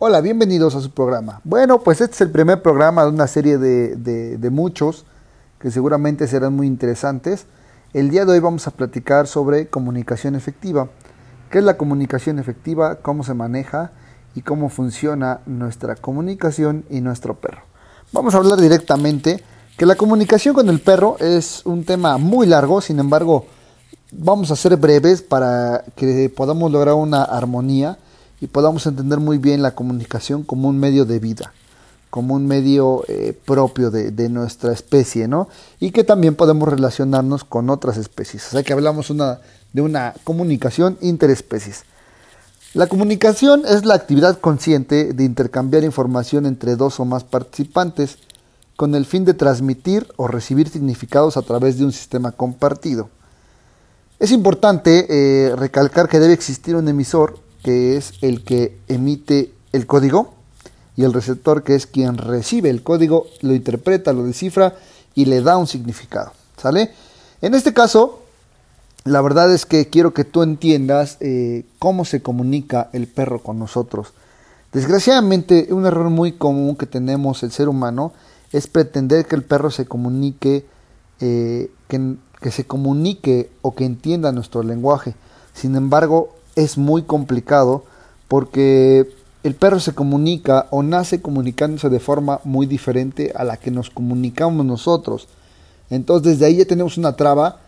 Hola, 0.00 0.20
bienvenidos 0.20 0.74
a 0.74 0.80
su 0.80 0.90
programa. 0.90 1.40
Bueno, 1.44 1.78
pues 1.78 2.00
este 2.00 2.14
es 2.14 2.20
el 2.22 2.30
primer 2.32 2.60
programa 2.62 3.04
de 3.04 3.10
una 3.10 3.28
serie 3.28 3.58
de, 3.58 4.50
muchos 4.50 5.04
que 5.60 5.70
seguramente 5.70 6.26
serán 6.26 6.56
muy 6.56 6.66
interesantes. 6.66 7.46
El 7.92 8.10
día 8.10 8.24
de 8.24 8.32
hoy 8.32 8.40
vamos 8.40 8.66
a 8.66 8.72
platicar 8.72 9.28
sobre 9.28 9.68
comunicación 9.68 10.34
efectiva. 10.34 10.88
¿Qué 11.48 11.58
es 11.58 11.64
la 11.64 11.76
comunicación 11.76 12.40
efectiva? 12.40 12.96
¿Cómo 12.96 13.22
se 13.22 13.34
maneja? 13.34 13.92
Y 14.34 14.42
cómo 14.42 14.68
funciona 14.68 15.38
nuestra 15.46 15.94
comunicación 15.94 16.84
y 16.90 17.00
nuestro 17.00 17.36
perro. 17.36 17.62
Vamos 18.10 18.34
a 18.34 18.38
hablar 18.38 18.60
directamente 18.60 19.44
que 19.78 19.86
la 19.86 19.94
comunicación 19.94 20.56
con 20.56 20.68
el 20.70 20.80
perro 20.80 21.16
es 21.20 21.64
un 21.64 21.84
tema 21.84 22.18
muy 22.18 22.48
largo, 22.48 22.80
sin 22.80 22.98
embargo, 22.98 23.46
vamos 24.10 24.50
a 24.50 24.56
ser 24.56 24.76
breves 24.76 25.22
para 25.22 25.84
que 25.94 26.28
podamos 26.36 26.72
lograr 26.72 26.96
una 26.96 27.22
armonía 27.22 27.96
y 28.44 28.46
podamos 28.46 28.86
entender 28.86 29.20
muy 29.20 29.38
bien 29.38 29.62
la 29.62 29.74
comunicación 29.74 30.42
como 30.42 30.68
un 30.68 30.78
medio 30.78 31.06
de 31.06 31.18
vida, 31.18 31.54
como 32.10 32.34
un 32.34 32.46
medio 32.46 33.02
eh, 33.08 33.32
propio 33.46 33.90
de, 33.90 34.28
nuestra 34.28 34.70
especie, 34.70 35.26
¿no? 35.28 35.48
Y 35.80 35.92
que 35.92 36.04
también 36.04 36.34
podemos 36.34 36.68
relacionarnos 36.68 37.42
con 37.42 37.70
otras 37.70 37.96
especies. 37.96 38.48
O 38.48 38.50
sea 38.50 38.62
que 38.62 38.74
hablamos 38.74 39.10
de 39.72 39.80
una 39.80 40.12
comunicación 40.24 40.98
interespecies. 41.00 41.84
La 42.74 42.86
comunicación 42.86 43.62
es 43.66 43.86
la 43.86 43.94
actividad 43.94 44.38
consciente 44.38 45.14
de 45.14 45.24
intercambiar 45.24 45.82
información 45.82 46.44
entre 46.44 46.76
dos 46.76 47.00
o 47.00 47.06
más 47.06 47.24
participantes 47.24 48.18
con 48.76 48.94
el 48.94 49.06
fin 49.06 49.24
de 49.24 49.32
transmitir 49.32 50.06
o 50.16 50.28
recibir 50.28 50.68
significados 50.68 51.38
a 51.38 51.42
través 51.42 51.78
de 51.78 51.86
un 51.86 51.92
sistema 51.92 52.30
compartido. 52.30 53.08
Es 54.18 54.32
importante 54.32 55.06
eh, 55.08 55.56
recalcar 55.56 56.10
que 56.10 56.20
debe 56.20 56.34
existir 56.34 56.76
un 56.76 56.86
emisor 56.88 57.42
que 57.64 57.96
es 57.96 58.12
el 58.20 58.44
que 58.44 58.78
emite 58.86 59.52
el 59.72 59.86
código, 59.86 60.34
y 60.96 61.02
el 61.02 61.12
receptor, 61.12 61.64
que 61.64 61.74
es 61.74 61.86
quien 61.86 62.18
recibe 62.18 62.70
el 62.70 62.82
código, 62.82 63.26
lo 63.40 63.54
interpreta, 63.54 64.12
lo 64.12 64.24
descifra 64.24 64.76
y 65.14 65.24
le 65.24 65.40
da 65.40 65.56
un 65.56 65.66
significado. 65.66 66.32
¿Sale? 66.56 66.92
En 67.42 67.54
este 67.54 67.74
caso, 67.74 68.20
la 69.04 69.20
verdad 69.20 69.52
es 69.52 69.66
que 69.66 69.88
quiero 69.88 70.14
que 70.14 70.24
tú 70.24 70.42
entiendas 70.42 71.16
eh, 71.20 71.64
cómo 71.78 72.04
se 72.04 72.22
comunica 72.22 72.90
el 72.92 73.08
perro 73.08 73.40
con 73.40 73.58
nosotros. 73.58 74.12
Desgraciadamente, 74.72 75.68
un 75.70 75.86
error 75.86 76.10
muy 76.10 76.32
común 76.32 76.76
que 76.76 76.86
tenemos 76.86 77.42
el 77.42 77.50
ser 77.50 77.68
humano 77.68 78.12
es 78.52 78.66
pretender 78.66 79.26
que 79.26 79.36
el 79.36 79.42
perro 79.42 79.70
se 79.70 79.86
comunique, 79.86 80.64
eh, 81.20 81.70
que, 81.88 82.16
que 82.40 82.50
se 82.50 82.64
comunique 82.64 83.50
o 83.62 83.74
que 83.74 83.84
entienda 83.84 84.30
nuestro 84.32 84.62
lenguaje. 84.62 85.14
Sin 85.54 85.74
embargo, 85.74 86.36
es 86.56 86.78
muy 86.78 87.02
complicado 87.02 87.84
porque 88.28 89.08
el 89.42 89.54
perro 89.54 89.78
se 89.80 89.94
comunica 89.94 90.66
o 90.70 90.82
nace 90.82 91.20
comunicándose 91.20 91.88
de 91.88 92.00
forma 92.00 92.40
muy 92.44 92.66
diferente 92.66 93.32
a 93.36 93.44
la 93.44 93.58
que 93.58 93.70
nos 93.70 93.90
comunicamos 93.90 94.64
nosotros. 94.64 95.28
Entonces 95.90 96.32
desde 96.32 96.46
ahí 96.46 96.56
ya 96.56 96.64
tenemos 96.64 96.96
una 96.96 97.14
traba 97.14 97.60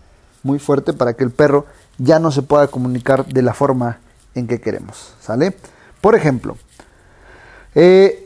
muy 0.43 0.59
fuerte 0.59 0.93
para 0.93 1.15
que 1.15 1.25
el 1.25 1.31
perro 1.31 1.67
ya 1.99 2.19
no 2.19 2.31
se 2.33 2.43
pueda 2.43 2.69
comunicar 2.69 3.27
de 3.27 3.43
la 3.43 3.53
forma 3.53 3.99
en 4.35 4.47
que 4.47 4.61
queremos. 4.61 5.13
¿Sale? 5.21 5.57
Por 6.01 6.15
ejemplo, 6.15 6.57
eh, 7.75 8.26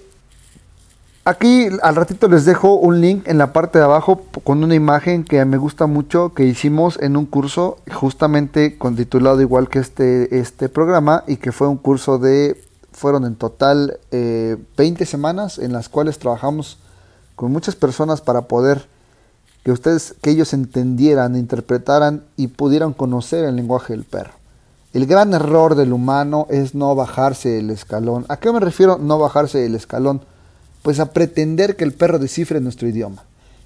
Aquí 1.26 1.68
al 1.82 1.96
ratito 1.96 2.28
les 2.28 2.46
dejo 2.46 2.74
un 2.76 3.02
link 3.02 3.28
en 3.28 3.36
la 3.36 3.52
parte 3.52 3.78
de 3.78 3.84
abajo 3.84 4.22
con 4.42 4.64
una 4.64 4.74
imagen 4.74 5.22
que 5.22 5.44
me 5.44 5.58
gusta 5.58 5.86
mucho 5.86 6.32
que 6.32 6.44
hicimos 6.44 6.98
en 6.98 7.14
un 7.14 7.26
curso 7.26 7.76
justamente 7.92 8.78
con 8.78 8.96
titulado 8.96 9.42
igual 9.42 9.68
que 9.68 9.80
este, 9.80 10.38
este 10.38 10.70
programa 10.70 11.22
y 11.26 11.36
que 11.36 11.52
fue 11.52 11.68
un 11.68 11.76
curso 11.76 12.18
de, 12.18 12.58
fueron 12.92 13.26
en 13.26 13.36
total 13.36 13.98
20 14.10 14.64
eh, 14.80 15.06
semanas 15.06 15.58
en 15.58 15.74
las 15.74 15.90
cuales 15.90 16.18
trabajamos 16.18 16.78
con 17.36 17.52
muchas 17.52 17.76
personas 17.76 18.22
para 18.22 18.42
poder 18.42 18.88
que 19.62 19.72
ustedes, 19.72 20.14
que 20.22 20.30
ellos 20.30 20.54
entendieran, 20.54 21.36
interpretaran 21.36 22.24
y 22.38 22.46
pudieran 22.46 22.94
conocer 22.94 23.44
el 23.44 23.56
lenguaje 23.56 23.92
del 23.92 24.04
perro. 24.04 24.32
El 24.94 25.04
gran 25.04 25.34
error 25.34 25.74
del 25.74 25.92
humano 25.92 26.46
es 26.48 26.74
no 26.74 26.94
bajarse 26.94 27.58
el 27.58 27.68
escalón. 27.68 28.24
¿A 28.30 28.38
qué 28.38 28.50
me 28.50 28.58
refiero 28.58 28.96
no 28.96 29.18
bajarse 29.18 29.66
el 29.66 29.74
escalón? 29.74 30.22
Pues 30.82 31.00
a 31.00 31.12
pretender 31.12 31.76
que 31.76 31.84
el 31.84 31.92
perro 31.92 32.18
descifre 32.18 32.60
nuestro 32.60 32.88
idioma. 32.88 33.24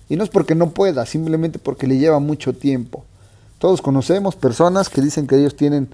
Y 0.08 0.16
no 0.16 0.24
es 0.24 0.30
porque 0.30 0.54
no 0.54 0.70
pueda, 0.70 1.06
simplemente 1.06 1.58
porque 1.58 1.86
le 1.86 1.98
lleva 1.98 2.18
mucho 2.18 2.52
tiempo. 2.52 3.04
Todos 3.58 3.80
conocemos 3.80 4.36
personas 4.36 4.88
que 4.88 5.00
dicen 5.00 5.26
que 5.26 5.36
ellos 5.36 5.56
tienen 5.56 5.88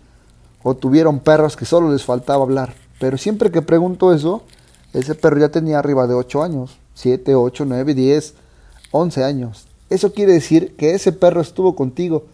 o 0.62 0.74
tuvieron 0.74 1.20
perros 1.20 1.56
que 1.56 1.64
solo 1.64 1.92
les 1.92 2.04
faltaba 2.04 2.42
hablar. 2.42 2.74
Pero 2.98 3.16
siempre 3.16 3.50
que 3.50 3.62
pregunto 3.62 4.12
eso, 4.12 4.42
ese 4.92 5.14
perro 5.14 5.38
ya 5.38 5.50
tenía 5.50 5.78
arriba 5.78 6.06
de 6.06 6.14
8 6.14 6.42
años, 6.42 6.78
7, 6.94 7.34
8, 7.34 7.64
9, 7.66 7.94
10, 7.94 8.34
11 8.90 9.24
años. 9.24 9.66
Eso 9.88 10.12
quiere 10.12 10.32
decir 10.32 10.74
que 10.76 10.94
ese 10.94 11.12
perro 11.12 11.40
estuvo 11.40 11.76
contigo 11.76 12.24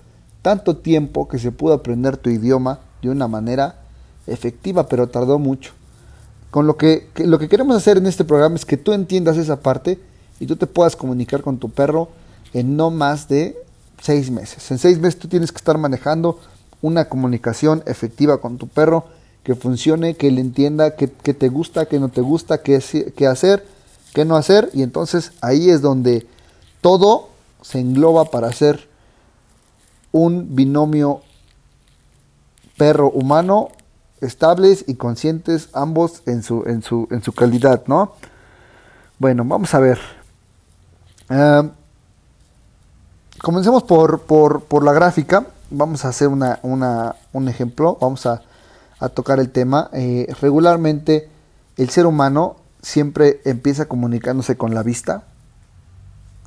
tanto 0.43 0.77
tiempo 0.77 1.29
que 1.29 1.39
se 1.39 1.53
pudo 1.53 1.75
aprender 1.75 2.17
tu 2.17 2.31
idioma 2.31 2.81
de 3.03 3.11
una 3.11 3.29
manera 3.29 3.81
efectiva, 4.27 4.89
pero 4.89 5.09
tardó 5.09 5.39
mucho. 5.39 5.73
Con 6.57 6.67
lo 6.67 6.79
que, 6.79 7.07
lo 7.17 7.39
que 7.39 7.51
queremos 7.51 7.77
hacer 7.77 7.99
en 7.99 8.07
este 8.07 8.25
programa 8.25 8.57
es 8.57 8.65
que 8.65 8.79
tú 8.79 8.95
entiendas 8.95 9.37
esa 9.37 9.61
parte 9.61 10.01
y 10.41 10.47
tú 10.47 10.57
te 10.57 10.67
puedas 10.67 10.97
comunicar 10.97 11.43
con 11.43 11.59
tu 11.59 11.69
perro 11.69 12.09
en 12.55 12.79
no 12.79 12.91
más 12.91 13.29
de 13.29 13.59
seis 14.01 14.31
meses. 14.31 14.71
En 14.71 14.79
seis 14.79 14.99
meses 14.99 15.19
tú 15.19 15.29
tienes 15.29 15.53
que 15.53 15.59
estar 15.59 15.77
manejando 15.77 16.41
una 16.81 17.11
comunicación 17.11 17.83
efectiva 17.85 18.41
con 18.41 18.57
tu 18.57 18.69
perro 18.69 19.05
que 19.43 19.55
funcione, 19.55 20.15
que 20.15 20.29
él 20.29 20.39
entienda 20.39 20.97
qué 20.97 21.09
te 21.09 21.49
gusta, 21.51 21.85
qué 21.85 22.01
no 22.01 22.09
te 22.09 22.23
gusta, 22.23 22.63
qué, 22.63 22.77
hacer, 22.77 23.67
qué 24.15 24.25
no 24.25 24.37
hacer. 24.37 24.71
Y 24.73 24.81
entonces 24.81 25.33
ahí 25.43 25.69
es 25.69 25.83
donde 25.83 26.27
todo 26.81 27.29
se 27.61 27.81
engloba 27.81 28.31
para 28.31 28.49
hacer 28.49 28.89
un 30.11 30.57
binomio 30.57 31.21
perro-humano 32.79 33.73
estables 34.21 34.85
y 34.87 34.95
conscientes 34.95 35.69
ambos 35.73 36.23
en 36.27 36.43
su, 36.43 36.65
en 36.67 36.83
su, 36.83 37.09
en 37.11 37.23
su 37.23 37.33
calidad, 37.33 37.85
¿no? 37.87 38.13
Bueno, 39.19 39.45
vamos 39.45 39.75
a 39.75 39.81
ver. 39.81 39.99
Ah, 41.29 41.65
comencemos 43.41 43.83
por, 43.83 44.23
por, 44.23 44.85
la 44.85 44.93
gráfica. 44.93 45.47
Vamos 45.71 46.05
a 46.05 46.09
hacer 46.09 46.29
una, 46.29 46.61
un 46.63 47.49
ejemplo. 47.49 47.99
Vamos 48.01 48.27
a, 48.27 48.43
tocar 49.15 49.41
el 49.41 49.51
tema. 49.51 49.91
Eh, 49.93 50.27
regularmente 50.41 51.29
el 51.77 51.91
ser 51.91 52.07
humano 52.07 52.57
siempre 52.83 53.41
empieza 53.45 53.87
comunicándose 53.87 54.57
con 54.57 54.75
la 54.75 54.83
vista. 54.83 55.25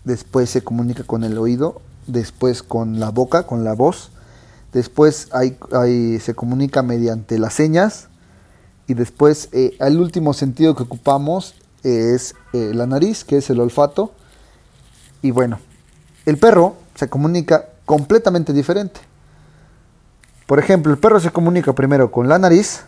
Después 0.03 0.49
se 0.49 0.63
comunica 0.63 1.03
con 1.03 1.23
el 1.23 1.38
oído. 1.38 1.81
Después 2.07 2.63
con 2.63 2.99
la 2.99 3.09
boca, 3.09 3.44
con 3.44 3.63
la 3.63 3.73
voz 3.73 4.11
después 4.74 5.30
hay, 5.31 5.57
se 6.19 6.33
comunica 6.36 6.83
mediante 6.83 7.39
las 7.39 7.54
señas 7.54 8.07
y 8.88 8.94
después 8.94 9.50
eh, 9.51 9.75
el 9.80 10.00
último 10.00 10.33
sentido 10.33 10.75
que 10.75 10.83
ocupamos 10.83 11.56
es 11.83 12.36
eh, 12.54 12.71
la 12.74 12.88
nariz, 12.88 13.24
que 13.24 13.38
es 13.38 13.50
el 13.50 13.60
olfato. 13.60 14.13
Y 15.21 15.31
bueno, 15.31 15.60
el 16.25 16.38
perro 16.38 16.75
se 16.95 17.10
comunica 17.10 17.66
completamente 17.86 18.54
diferente. 18.54 19.01
Por 20.45 20.60
ejemplo, 20.60 20.92
el 20.92 20.98
perro 20.98 21.19
se 21.19 21.31
comunica 21.31 21.74
primero 21.74 22.12
con 22.12 22.27
la 22.27 22.39
nariz 22.39 22.81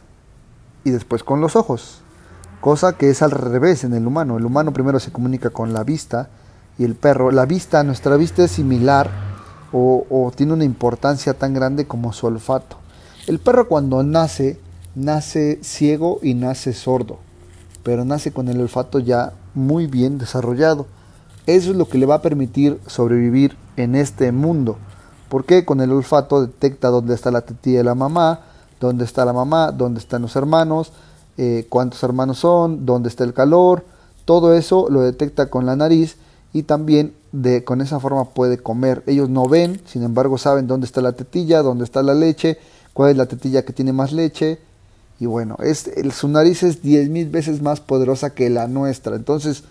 y 0.83 0.89
después 0.89 1.23
con 1.23 1.41
los 1.41 1.55
ojos, 1.55 2.01
cosa 2.59 2.93
que 2.93 3.09
es 3.09 3.21
al 3.21 3.31
revés 3.31 3.83
en 3.83 3.93
el 3.93 4.07
humano. 4.07 4.37
El 4.37 4.45
humano 4.45 4.73
primero 4.73 4.99
se 4.99 5.11
comunica 5.11 5.51
con 5.51 5.73
la 5.73 5.83
vista 5.83 6.29
y 6.77 6.83
el 6.83 6.95
perro, 6.95 7.31
la 7.31 7.45
vista, 7.45 7.83
nuestra 7.83 8.15
vista 8.17 8.43
es 8.43 8.51
similar 8.51 9.30
o, 9.73 10.31
tiene 10.35 10.53
una 10.53 10.63
importancia 10.63 11.33
tan 11.33 11.53
grande 11.53 11.87
como 11.87 12.13
su 12.13 12.27
olfato. 12.27 12.77
El 13.27 13.39
perro 13.39 13.67
cuando 13.67 14.03
nace, 14.03 14.59
nace 14.95 15.59
ciego 15.61 16.19
y 16.21 16.33
nace 16.33 16.73
sordo, 16.73 17.19
pero 17.83 18.05
nace 18.05 18.31
con 18.31 18.47
el 18.49 18.59
olfato 18.59 18.99
ya 18.99 19.33
muy 19.53 19.87
bien 19.87 20.17
desarrollado. 20.17 20.87
Eso 21.47 21.71
es 21.71 21.77
lo 21.77 21.87
que 21.87 21.97
le 21.97 22.05
va 22.05 22.15
a 22.15 22.21
permitir 22.21 22.79
sobrevivir 22.87 23.55
en 23.77 23.95
este 23.95 24.31
mundo. 24.31 24.77
Porque 25.29 25.65
con 25.65 25.79
el 25.79 25.91
olfato 25.91 26.41
detecta 26.41 26.89
dónde 26.89 27.15
está 27.15 27.31
la 27.31 27.41
tetilla 27.41 27.79
de 27.79 27.83
la 27.85 27.95
mamá, 27.95 28.41
dónde 28.79 29.05
está 29.05 29.23
la 29.23 29.33
mamá, 29.33 29.71
dónde 29.71 29.99
están 29.99 30.23
los 30.23 30.35
hermanos, 30.35 30.91
eh, 31.37 31.65
cuántos 31.69 32.03
hermanos 32.03 32.39
son, 32.39 32.85
dónde 32.85 33.07
está 33.07 33.23
el 33.23 33.33
calor, 33.33 33.85
todo 34.25 34.53
eso 34.53 34.87
lo 34.89 35.01
detecta 35.01 35.49
con 35.49 35.65
la 35.65 35.75
nariz 35.75 36.17
y 36.51 36.63
también 36.63 37.13
de, 37.31 37.63
con 37.63 37.81
esa 37.81 37.99
forma 37.99 38.25
puede 38.25 38.57
comer. 38.57 39.03
Ellos 39.07 39.29
no 39.29 39.47
ven, 39.47 39.81
sin 39.85 40.03
embargo 40.03 40.37
saben 40.37 40.67
dónde 40.67 40.85
está 40.85 41.01
la 41.01 41.13
tetilla, 41.13 41.61
dónde 41.61 41.83
está 41.83 42.03
la 42.03 42.13
leche, 42.13 42.57
cuál 42.93 43.11
es 43.11 43.17
la 43.17 43.25
tetilla 43.25 43.63
que 43.63 43.73
tiene 43.73 43.93
más 43.93 44.11
leche. 44.11 44.59
Y 45.19 45.25
bueno, 45.25 45.55
es, 45.59 45.87
el, 45.87 46.11
su 46.11 46.27
nariz 46.27 46.63
es 46.63 46.83
10.000 46.83 47.29
veces 47.31 47.61
más 47.61 47.79
poderosa 47.79 48.31
que 48.31 48.49
la 48.49 48.67
nuestra. 48.67 49.15
Entonces, 49.15 49.63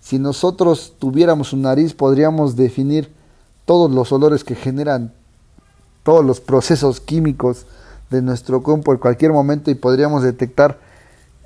si 0.00 0.18
nosotros 0.18 0.94
tuviéramos 0.98 1.52
un 1.52 1.62
nariz, 1.62 1.94
podríamos 1.94 2.56
definir 2.56 3.12
todos 3.64 3.90
los 3.90 4.12
olores 4.12 4.44
que 4.44 4.54
generan 4.54 5.12
todos 6.02 6.24
los 6.24 6.40
procesos 6.40 7.00
químicos 7.00 7.66
de 8.10 8.22
nuestro 8.22 8.62
cuerpo 8.62 8.92
en 8.92 8.98
cualquier 8.98 9.32
momento 9.32 9.70
y 9.70 9.74
podríamos 9.74 10.22
detectar 10.22 10.78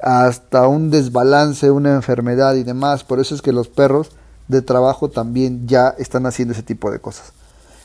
hasta 0.00 0.66
un 0.68 0.90
desbalance, 0.90 1.70
una 1.70 1.94
enfermedad 1.94 2.54
y 2.54 2.62
demás. 2.62 3.04
Por 3.04 3.20
eso 3.20 3.34
es 3.34 3.42
que 3.42 3.52
los 3.52 3.68
perros 3.68 4.12
de 4.48 4.62
trabajo 4.62 5.08
también 5.08 5.66
ya 5.66 5.88
están 5.98 6.26
haciendo 6.26 6.52
ese 6.52 6.62
tipo 6.62 6.90
de 6.90 6.98
cosas. 6.98 7.32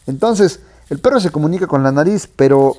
Entonces, 0.06 0.62
el 0.90 1.00
perro 1.00 1.20
se 1.20 1.32
comunica 1.32 1.68
con 1.68 1.84
la 1.84 1.92
nariz, 1.92 2.30
pero 2.34 2.76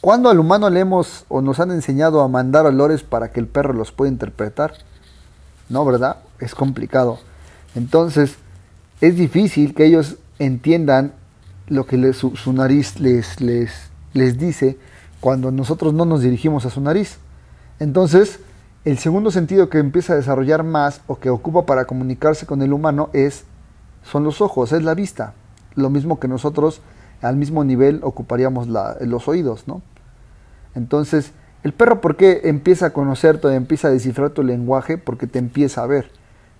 cuando 0.00 0.28
al 0.28 0.38
humano 0.38 0.68
le 0.68 0.80
hemos 0.80 1.24
o 1.28 1.40
nos 1.40 1.60
han 1.60 1.70
enseñado 1.70 2.20
a 2.20 2.28
mandar 2.28 2.66
olores 2.66 3.02
para 3.02 3.30
que 3.30 3.40
el 3.40 3.46
perro 3.46 3.72
los 3.72 3.92
pueda 3.92 4.10
interpretar? 4.10 4.74
No, 5.68 5.84
¿verdad? 5.84 6.16
Es 6.40 6.54
complicado. 6.54 7.18
Entonces, 7.74 8.36
es 9.00 9.16
difícil 9.16 9.74
que 9.74 9.86
ellos 9.86 10.16
entiendan 10.38 11.12
lo 11.68 11.86
que 11.86 12.12
su, 12.12 12.36
su, 12.36 12.52
nariz 12.52 13.00
les, 13.00 13.40
les, 13.40 13.70
les 14.12 14.38
dice 14.38 14.78
cuando 15.20 15.50
nosotros 15.50 15.94
no 15.94 16.04
nos 16.04 16.22
dirigimos 16.22 16.66
a 16.66 16.70
su 16.70 16.80
nariz. 16.80 17.18
Entonces, 17.78 18.40
el 18.84 18.98
segundo 18.98 19.30
sentido 19.30 19.68
que 19.68 19.78
empieza 19.78 20.12
a 20.12 20.16
desarrollar 20.16 20.64
más 20.64 21.02
o 21.06 21.18
que 21.18 21.30
ocupa 21.30 21.66
para 21.66 21.84
comunicarse 21.84 22.46
con 22.46 22.62
el 22.62 22.72
humano 22.72 23.10
es 23.12 23.44
son 24.02 24.24
los 24.24 24.40
ojos, 24.40 24.72
es 24.72 24.82
la 24.82 24.94
vista. 24.94 25.34
Lo 25.76 25.88
mismo 25.88 26.18
que 26.18 26.26
nosotros 26.26 26.80
al 27.20 27.36
mismo 27.36 27.62
nivel 27.62 28.00
ocuparíamos 28.02 28.66
los 28.66 29.28
oídos, 29.28 29.68
¿no? 29.68 29.82
Entonces, 30.74 31.32
el 31.62 31.72
perro, 31.72 32.00
¿por 32.00 32.16
qué 32.16 32.40
empieza 32.44 32.86
a 32.86 32.92
conocerte, 32.92 33.54
empieza 33.54 33.86
a 33.86 33.92
descifrar 33.92 34.30
tu 34.30 34.42
lenguaje? 34.42 34.98
Porque 34.98 35.28
te 35.28 35.38
empieza 35.38 35.84
a 35.84 35.86
ver. 35.86 36.10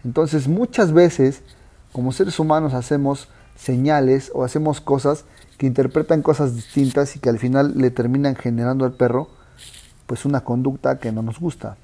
Entonces, 0.04 0.46
muchas 0.46 0.92
veces, 0.92 1.42
como 1.90 2.12
seres 2.12 2.38
humanos, 2.38 2.72
hacemos 2.74 3.28
señales 3.56 4.30
o 4.32 4.44
hacemos 4.44 4.80
cosas 4.80 5.24
que 5.58 5.66
interpretan 5.66 6.22
cosas 6.22 6.54
distintas 6.54 7.16
y 7.16 7.18
que 7.18 7.30
al 7.30 7.40
final 7.40 7.72
le 7.76 7.90
terminan 7.90 8.36
generando 8.36 8.84
al 8.84 8.92
perro, 8.92 9.28
pues 10.06 10.24
una 10.24 10.42
conducta 10.42 10.98
que 10.98 11.10
no 11.10 11.22
nos 11.22 11.40
gusta. 11.40 11.76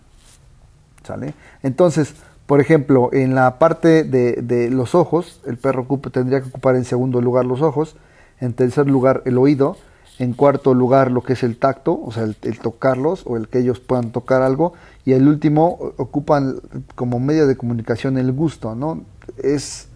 Entonces, 1.63 2.15
por 2.49 2.61
ejemplo, 2.63 3.11
en 3.13 3.35
la 3.35 3.59
parte 3.59 4.05
de, 4.05 4.71
los 4.71 4.95
ojos, 4.95 5.43
el 5.47 5.59
perro 5.59 5.87
tendría 6.11 6.41
que 6.41 6.49
ocupar 6.49 6.77
en 6.77 6.85
segundo 6.87 7.21
lugar 7.21 7.45
los 7.45 7.61
ojos, 7.61 7.97
en 8.41 8.55
tercer 8.55 8.87
lugar 8.89 9.23
el 9.27 9.37
oído, 9.37 9.77
en 10.19 10.33
cuarto 10.33 10.73
lugar 10.73 11.11
lo 11.11 11.23
que 11.23 11.35
es 11.35 11.43
el 11.43 11.59
tacto, 11.59 12.01
o 12.03 12.11
sea, 12.11 12.25
el, 12.25 12.59
tocarlos 12.59 13.25
o 13.27 13.37
el 13.37 13.49
que 13.49 13.59
ellos 13.59 13.81
puedan 13.81 14.13
tocar 14.13 14.41
algo, 14.41 14.73
y 15.05 15.13
el 15.13 15.29
último 15.29 15.93
ocupan 15.99 16.57
como 16.95 17.21
medio 17.21 17.47
de 17.47 17.57
comunicación 17.57 18.17
el 18.17 18.33
gusto, 18.33 18.75
¿no? 18.75 19.03
Es 19.37 19.89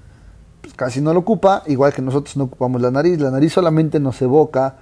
pues, 0.60 0.74
casi 0.74 1.00
no 1.00 1.14
lo 1.14 1.20
ocupa, 1.20 1.62
igual 1.66 1.94
que 1.94 2.02
nosotros 2.02 2.36
no 2.36 2.44
ocupamos 2.44 2.82
la 2.82 2.90
nariz, 2.90 3.18
la 3.18 3.30
nariz 3.30 3.54
solamente 3.54 3.98
nos 3.98 4.20
evoca, 4.20 4.76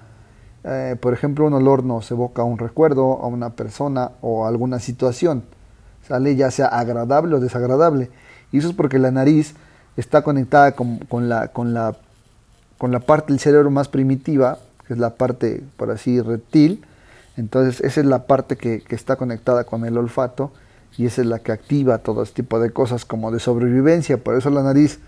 eh, 0.64 0.96
por 1.00 1.14
ejemplo, 1.14 1.46
un 1.46 1.54
olor 1.54 1.84
nos 1.84 2.10
evoca 2.10 2.42
un 2.42 2.58
recuerdo, 2.58 3.20
a 3.22 3.28
una 3.28 3.50
persona 3.50 4.10
o 4.20 4.44
alguna 4.44 4.80
situación, 4.80 5.44
sale 6.06 6.36
ya 6.36 6.50
sea 6.50 6.66
agradable 6.66 7.34
o 7.36 7.40
desagradable, 7.40 8.10
y 8.52 8.58
eso 8.58 8.68
es 8.68 8.74
porque 8.74 8.98
la 8.98 9.10
nariz 9.10 9.54
está 9.96 10.22
conectada 10.22 10.72
con, 10.72 10.98
con 10.98 11.28
la, 11.28 11.48
con 11.48 11.74
la, 11.74 11.96
con 12.78 12.92
la 12.92 13.00
parte 13.00 13.32
del 13.32 13.40
cerebro 13.40 13.70
más 13.70 13.88
primitiva, 13.88 14.58
que 14.86 14.94
es 14.94 14.98
la 14.98 15.10
parte, 15.10 15.62
por 15.76 15.90
así, 15.90 16.20
reptil. 16.20 16.84
Entonces, 17.36 17.80
esa 17.80 18.00
es 18.00 18.06
la 18.06 18.26
parte 18.26 18.56
que, 18.56 18.82
está 18.90 19.16
conectada 19.16 19.64
con 19.64 19.84
el 19.84 19.96
olfato 19.96 20.52
y 20.96 21.06
esa 21.06 21.22
es 21.22 21.26
la 21.26 21.38
que 21.38 21.52
activa 21.52 21.98
todo 21.98 22.22
este 22.22 22.42
tipo 22.42 22.58
de 22.58 22.70
cosas 22.70 23.04
como 23.04 23.30
de 23.30 23.40
sobrevivencia. 23.40 24.18
Por 24.18 24.36
eso 24.36 24.50
la 24.50 24.62
nariz, 24.62 24.98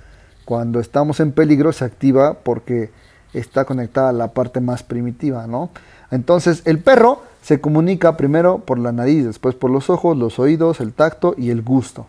cuando 0.44 0.80
estamos 0.80 1.20
en 1.20 1.32
peligro, 1.32 1.72
se 1.72 1.84
activa 1.84 2.34
porque 2.34 2.90
está 3.32 3.64
conectada 3.64 4.10
a 4.10 4.12
la 4.12 4.28
parte 4.28 4.60
más 4.60 4.82
primitiva, 4.82 5.46
¿no? 5.46 5.70
Entonces, 6.10 6.62
el 6.64 6.78
perro 6.78 7.22
se 7.42 7.60
comunica 7.60 8.16
primero 8.16 8.60
por 8.60 8.78
la 8.78 8.92
nariz, 8.92 9.24
después 9.26 9.54
por 9.54 9.70
los 9.70 9.90
ojos, 9.90 10.16
los 10.16 10.38
oídos, 10.38 10.80
el 10.80 10.92
tacto 10.94 11.34
y 11.36 11.50
el 11.50 11.62
gusto. 11.62 12.06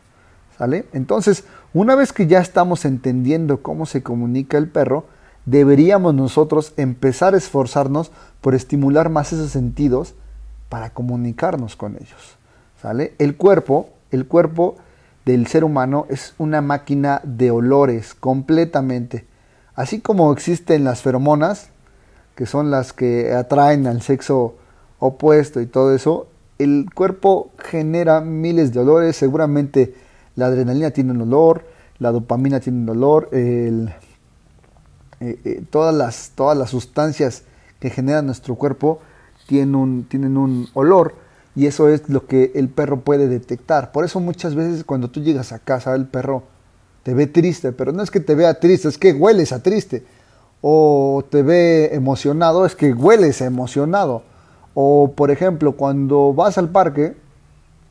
¿Sale? 0.58 0.86
Entonces, 0.94 1.46
una 1.74 1.96
vez 1.96 2.14
que 2.14 2.28
ya 2.28 2.40
estamos 2.40 2.86
entendiendo 2.86 3.64
cómo 3.64 3.88
se 3.88 4.04
comunica 4.04 4.60
el 4.60 4.70
perro, 4.70 5.06
deberíamos 5.46 6.14
nosotros 6.14 6.74
empezar 6.78 7.34
a 7.34 7.38
esforzarnos 7.38 8.12
por 8.40 8.54
estimular 8.54 9.10
más 9.10 9.34
esos 9.34 9.50
sentidos 9.50 10.14
para 10.70 10.92
comunicarnos 10.92 11.76
con 11.76 11.96
ellos. 11.96 12.38
¿Sale? 12.80 13.16
El 13.18 13.36
cuerpo, 13.36 13.90
el 14.12 14.28
cuerpo 14.28 14.76
del 15.26 15.48
ser 15.48 15.64
humano 15.64 16.06
es 16.10 16.36
una 16.38 16.62
máquina 16.62 17.22
de 17.24 17.50
olores 17.50 18.14
completamente. 18.14 19.26
Así 19.74 20.00
como 20.00 20.32
existen 20.32 20.84
las 20.84 21.02
feromonas, 21.02 21.70
que 22.36 22.46
son 22.46 22.70
las 22.70 22.94
que 22.94 23.34
atraen 23.34 23.88
al 23.88 24.04
sexo 24.04 24.58
opuesto 25.04 25.60
y 25.60 25.66
todo 25.66 25.94
eso, 25.94 26.28
el 26.60 26.88
cuerpo 26.94 27.52
genera 27.58 28.22
miles 28.22 28.74
de 28.74 28.80
olores, 28.80 29.18
seguramente 29.18 29.94
la 30.36 30.46
adrenalina 30.46 30.92
tiene 30.92 31.12
un 31.12 31.22
olor, 31.22 31.66
la 32.00 32.12
dopamina 32.12 32.60
tiene 32.62 32.80
un 32.80 32.90
olor, 32.90 33.28
eh, 33.34 33.90
eh, 35.20 35.64
todas, 35.70 35.94
las, 35.94 36.32
todas 36.36 36.58
las 36.58 36.70
sustancias 36.70 37.44
que 37.80 37.90
genera 37.90 38.22
nuestro 38.22 38.56
cuerpo 38.56 39.02
tienen 39.46 39.76
un, 39.76 40.06
tienen 40.06 40.38
un 40.38 40.70
olor 40.74 41.16
y 41.54 41.66
eso 41.66 41.90
es 41.90 42.08
lo 42.08 42.26
que 42.26 42.54
el 42.56 42.70
perro 42.70 43.02
puede 43.02 43.28
detectar. 43.28 43.92
Por 43.92 44.06
eso 44.06 44.22
muchas 44.22 44.56
veces 44.56 44.86
cuando 44.86 45.10
tú 45.10 45.22
llegas 45.22 45.52
a 45.52 45.60
casa 45.60 45.94
el 45.96 46.06
perro 46.06 46.44
te 47.04 47.14
ve 47.14 47.28
triste, 47.28 47.74
pero 47.74 47.92
no 47.92 48.02
es 48.02 48.10
que 48.10 48.22
te 48.22 48.36
vea 48.36 48.60
triste, 48.62 48.88
es 48.88 48.98
que 48.98 49.12
hueles 49.12 49.52
a 49.52 49.62
triste. 49.62 50.06
O 50.62 51.26
te 51.30 51.44
ve 51.44 51.94
emocionado, 51.94 52.66
es 52.66 52.74
que 52.74 52.94
hueles 52.94 53.42
emocionado. 53.42 54.24
O 54.74 55.14
por 55.16 55.32
ejemplo, 55.32 55.74
cuando 55.74 56.34
vas 56.34 56.58
al 56.58 56.70
parque 56.70 57.16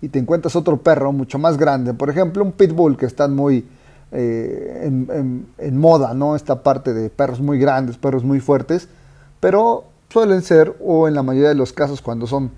y 0.01 0.09
te 0.09 0.19
encuentras 0.19 0.57
otro 0.57 0.79
perro 0.79 1.13
mucho 1.13 1.39
más 1.39 1.57
grande, 1.57 1.95
por 1.95 2.11
ejemplo 2.11 2.43
un 2.43 2.53
pitbull 2.53 2.97
que 2.97 3.07
está 3.07 3.29
muy, 3.29 3.65
eh, 4.15 4.83
en, 4.83 5.79
moda, 5.79 6.13
¿no? 6.13 6.37
Esta 6.37 6.63
parte 6.63 6.93
de 6.93 7.09
perros 7.09 7.41
muy 7.41 7.59
grandes, 7.59 7.97
perros 7.97 8.25
muy 8.25 8.41
fuertes, 8.41 8.89
pero 9.41 9.85
suelen 10.11 10.43
ser, 10.43 10.77
o 10.85 11.09
en 11.09 11.15
la 11.15 11.23
mayoría 11.23 11.49
de 11.49 11.55
los 11.55 11.73
casos 11.73 12.03
cuando 12.03 12.27
son 12.27 12.51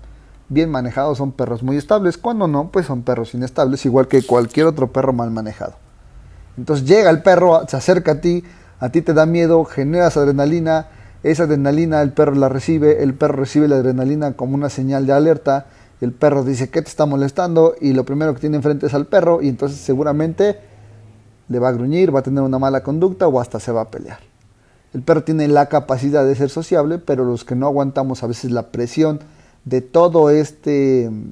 bien 0.49 0.69
manejados, 0.69 1.17
son 1.17 1.31
perros 1.31 1.63
muy 1.63 1.77
estables, 1.77 2.17
cuando 2.17 2.49
no, 2.49 2.71
pues 2.71 2.87
son 2.87 3.03
perros 3.03 3.33
inestables, 3.33 3.85
igual 3.85 4.09
que 4.09 4.21
cualquier 4.23 4.67
otro 4.67 4.91
perro 4.91 5.13
mal 5.13 5.31
manejado. 5.31 5.75
Entonces 6.57 6.85
llega 6.85 7.09
el 7.09 7.21
perro, 7.23 7.61
se 7.69 7.77
acerca 7.77 8.13
a 8.13 8.21
ti, 8.21 8.43
a 8.79 8.89
ti 8.89 9.01
te 9.01 9.13
da 9.13 9.25
miedo, 9.25 9.63
generas 9.63 10.17
adrenalina, 10.17 10.87
esa 11.31 11.43
adrenalina 11.43 12.01
el 12.01 12.13
perro 12.13 12.35
la 12.35 12.49
recibe, 12.49 13.01
el 13.01 13.15
perro 13.15 13.37
recibe 13.37 13.67
la 13.67 13.77
adrenalina 13.77 14.33
como 14.33 14.53
una 14.53 14.69
señal 14.69 15.07
de 15.07 15.13
alerta, 15.13 15.65
el 16.01 16.11
perro 16.11 16.43
dice 16.43 16.69
que 16.69 16.81
te 16.83 16.87
está 16.89 17.07
molestando 17.07 17.75
y 17.81 17.93
lo 17.93 18.03
primero 18.03 18.33
que 18.35 18.41
tiene 18.41 18.57
enfrente 18.57 18.85
es 18.85 18.93
al 18.93 19.07
perro 19.07 19.41
y 19.41 19.49
entonces 19.49 19.79
seguramente 19.79 20.59
le 21.47 21.59
va 21.59 21.69
a 21.69 21.71
gruñir, 21.71 22.13
va 22.13 22.19
a 22.19 22.23
tener 22.23 22.43
una 22.43 22.59
mala 22.59 22.83
conducta 22.83 23.27
o 23.27 23.39
hasta 23.39 23.59
se 23.59 23.71
va 23.71 23.81
a 23.81 23.89
pelear. 23.89 24.19
El 24.93 25.01
perro 25.01 25.23
tiene 25.23 25.47
la 25.47 25.67
capacidad 25.67 26.23
de 26.23 26.35
ser 26.35 26.49
sociable, 26.49 26.99
pero 26.99 27.25
los 27.25 27.43
que 27.43 27.55
no 27.55 27.65
aguantamos 27.65 28.21
a 28.21 28.27
veces 28.27 28.51
la 28.51 28.67
presión 28.67 29.19
de 29.63 29.81
todo 29.81 30.29
este 30.29 31.09
mm, 31.09 31.31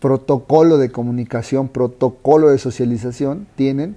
protocolo 0.00 0.78
de 0.78 0.90
comunicación, 0.90 1.68
protocolo 1.68 2.48
de 2.48 2.58
socialización 2.58 3.46
tienen, 3.56 3.96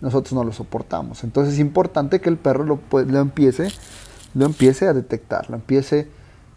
nosotros 0.00 0.32
no 0.32 0.44
lo 0.44 0.52
soportamos. 0.52 1.24
Entonces 1.24 1.54
es 1.54 1.60
importante 1.60 2.20
que 2.20 2.28
el 2.28 2.36
perro 2.36 2.64
lo, 2.64 3.20
empiece, 3.20 3.68
lo 4.34 4.46
empiece 4.46 4.86
a 4.86 4.92
detectar, 4.92 5.48
lo 5.50 5.56
empiece, 5.56 6.08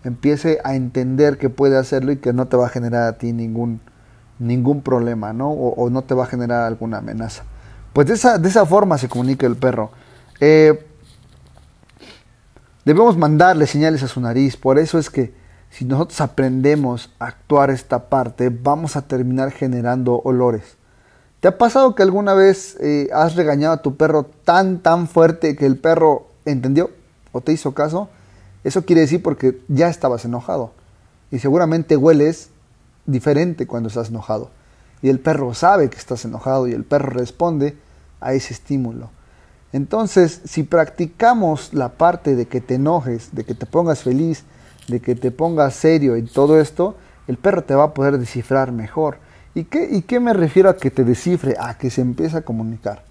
empiece 0.04 0.60
a 0.64 0.76
entender 0.76 1.38
que 1.38 1.50
puede 1.50 1.78
hacerlo 1.78 2.12
y 2.12 2.18
que 2.18 2.34
no 2.34 2.48
te 2.48 2.58
va 2.58 2.68
a 2.68 2.70
generar 2.70 3.04
a 3.04 3.18
ti 3.18 3.34
ningún 3.34 3.82
ningún 4.40 4.82
problema, 4.82 5.34
¿no? 5.34 5.52
O, 5.52 5.90
no 5.90 6.02
te 6.04 6.16
va 6.16 6.24
a 6.24 6.28
generar 6.28 6.64
alguna 6.64 7.00
amenaza. 7.00 7.44
Pues 7.94 8.08
de 8.08 8.14
esa, 8.14 8.38
de 8.38 8.48
esa 8.48 8.66
forma 8.66 8.98
se 8.98 9.10
comunica 9.10 9.46
el 9.46 9.58
perro. 9.58 9.92
Eh, 10.40 10.88
debemos 12.86 13.18
mandarle 13.18 13.68
señales 13.68 14.02
a 14.02 14.08
su 14.08 14.22
nariz, 14.22 14.56
por 14.56 14.80
eso 14.80 14.98
es 14.98 15.10
que 15.10 15.34
si 15.70 15.86
nosotros 15.86 16.20
aprendemos 16.22 17.12
a 17.20 17.28
actuar 17.28 17.70
esta 17.70 18.10
parte, 18.10 18.50
vamos 18.50 18.96
a 18.96 19.04
terminar 19.04 19.52
generando 19.52 20.22
olores. 20.24 20.79
¿Te 21.40 21.48
ha 21.48 21.58
pasado 21.58 21.96
que 21.96 22.04
alguna 22.04 22.34
vez 22.34 22.76
eh, 22.82 23.10
has 23.14 23.36
regañado 23.36 23.74
a 23.74 23.82
tu 23.82 23.96
perro 23.96 24.26
tan, 24.44 24.80
tan 24.80 25.08
fuerte 25.08 25.56
que 25.56 25.66
el 25.66 25.78
perro 25.78 26.28
entendió 26.46 26.92
o 27.32 27.40
te 27.40 27.54
hizo 27.54 27.74
caso? 27.74 28.10
Eso 28.66 28.84
quiere 28.84 29.02
decir 29.02 29.24
porque 29.24 29.62
ya 29.70 29.88
estabas 29.88 30.26
enojado. 30.26 30.74
Y 31.32 31.40
seguramente 31.40 31.96
hueles 31.96 32.50
diferente 33.06 33.68
cuando 33.68 33.88
estás 33.88 34.10
enojado. 34.10 34.52
y 35.02 35.08
el 35.08 35.20
perro 35.22 35.54
sabe 35.54 35.90
que 35.90 35.98
estás 35.98 36.26
enojado 36.26 36.68
y 36.68 36.74
el 36.74 36.84
perro 36.84 37.12
responde 37.12 37.78
a 38.20 38.34
ese 38.34 38.54
estímulo. 38.54 39.10
Entonces, 39.72 40.42
si 40.44 40.64
practicamos 40.64 41.74
la 41.74 41.90
parte 41.94 42.36
de 42.36 42.48
que 42.48 42.60
te 42.60 42.76
enojes, 42.76 43.30
de 43.34 43.46
que 43.46 43.54
te 43.56 43.66
pongas 43.66 44.04
feliz, 44.04 44.44
de 44.90 45.00
que 45.00 45.16
te 45.16 45.32
pongas 45.32 45.76
serio 45.76 46.18
y 46.18 46.24
todo 46.24 46.60
esto, 46.60 46.96
el 47.28 47.38
perro 47.38 47.64
te 47.64 47.76
va 47.76 47.86
a 47.86 47.94
poder 47.94 48.18
descifrar 48.18 48.74
mejor. 48.74 49.20
¿Y 49.60 49.66
qué, 49.66 49.90
¿Y 49.92 50.04
qué 50.04 50.22
me 50.22 50.32
refiero 50.32 50.70
a 50.70 50.78
que 50.78 50.90
te 50.90 51.04
descifre? 51.04 51.56
A 51.60 51.78
que 51.78 51.90
se 51.90 52.00
empiece 52.00 52.38
a 52.38 52.44
comunicar. 52.44 53.04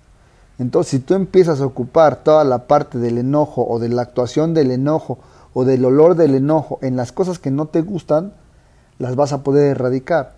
Entonces, 0.58 0.90
si 0.92 0.98
tú 0.98 1.14
empiezas 1.14 1.60
a 1.60 1.66
ocupar 1.66 2.24
toda 2.24 2.42
la 2.42 2.66
parte 2.66 2.98
del 2.98 3.18
enojo 3.18 3.66
o 3.68 3.78
de 3.78 3.90
la 3.90 4.00
actuación 4.00 4.54
del 4.54 4.70
enojo 4.70 5.18
o 5.52 5.66
del 5.66 5.84
olor 5.84 6.14
del 6.14 6.34
enojo 6.34 6.78
en 6.80 6.96
las 6.96 7.12
cosas 7.12 7.38
que 7.38 7.50
no 7.50 7.66
te 7.66 7.82
gustan, 7.82 8.32
las 8.98 9.14
vas 9.14 9.34
a 9.34 9.42
poder 9.42 9.72
erradicar. 9.72 10.36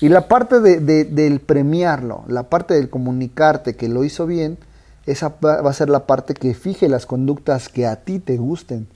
Y 0.00 0.08
la 0.08 0.28
parte 0.28 0.60
de, 0.60 1.04
del 1.04 1.40
premiarlo, 1.40 2.24
la 2.26 2.44
parte 2.44 2.72
del 2.72 2.88
comunicarte 2.88 3.76
que 3.76 3.88
lo 3.88 4.02
hizo 4.02 4.26
bien, 4.26 4.56
esa 5.04 5.34
va 5.44 5.68
a 5.68 5.72
ser 5.74 5.90
la 5.90 6.06
parte 6.06 6.32
que 6.32 6.54
fije 6.54 6.88
las 6.88 7.04
conductas 7.04 7.68
que 7.68 7.86
a 7.86 7.96
ti 7.96 8.18
te 8.18 8.38
gusten. 8.38 8.88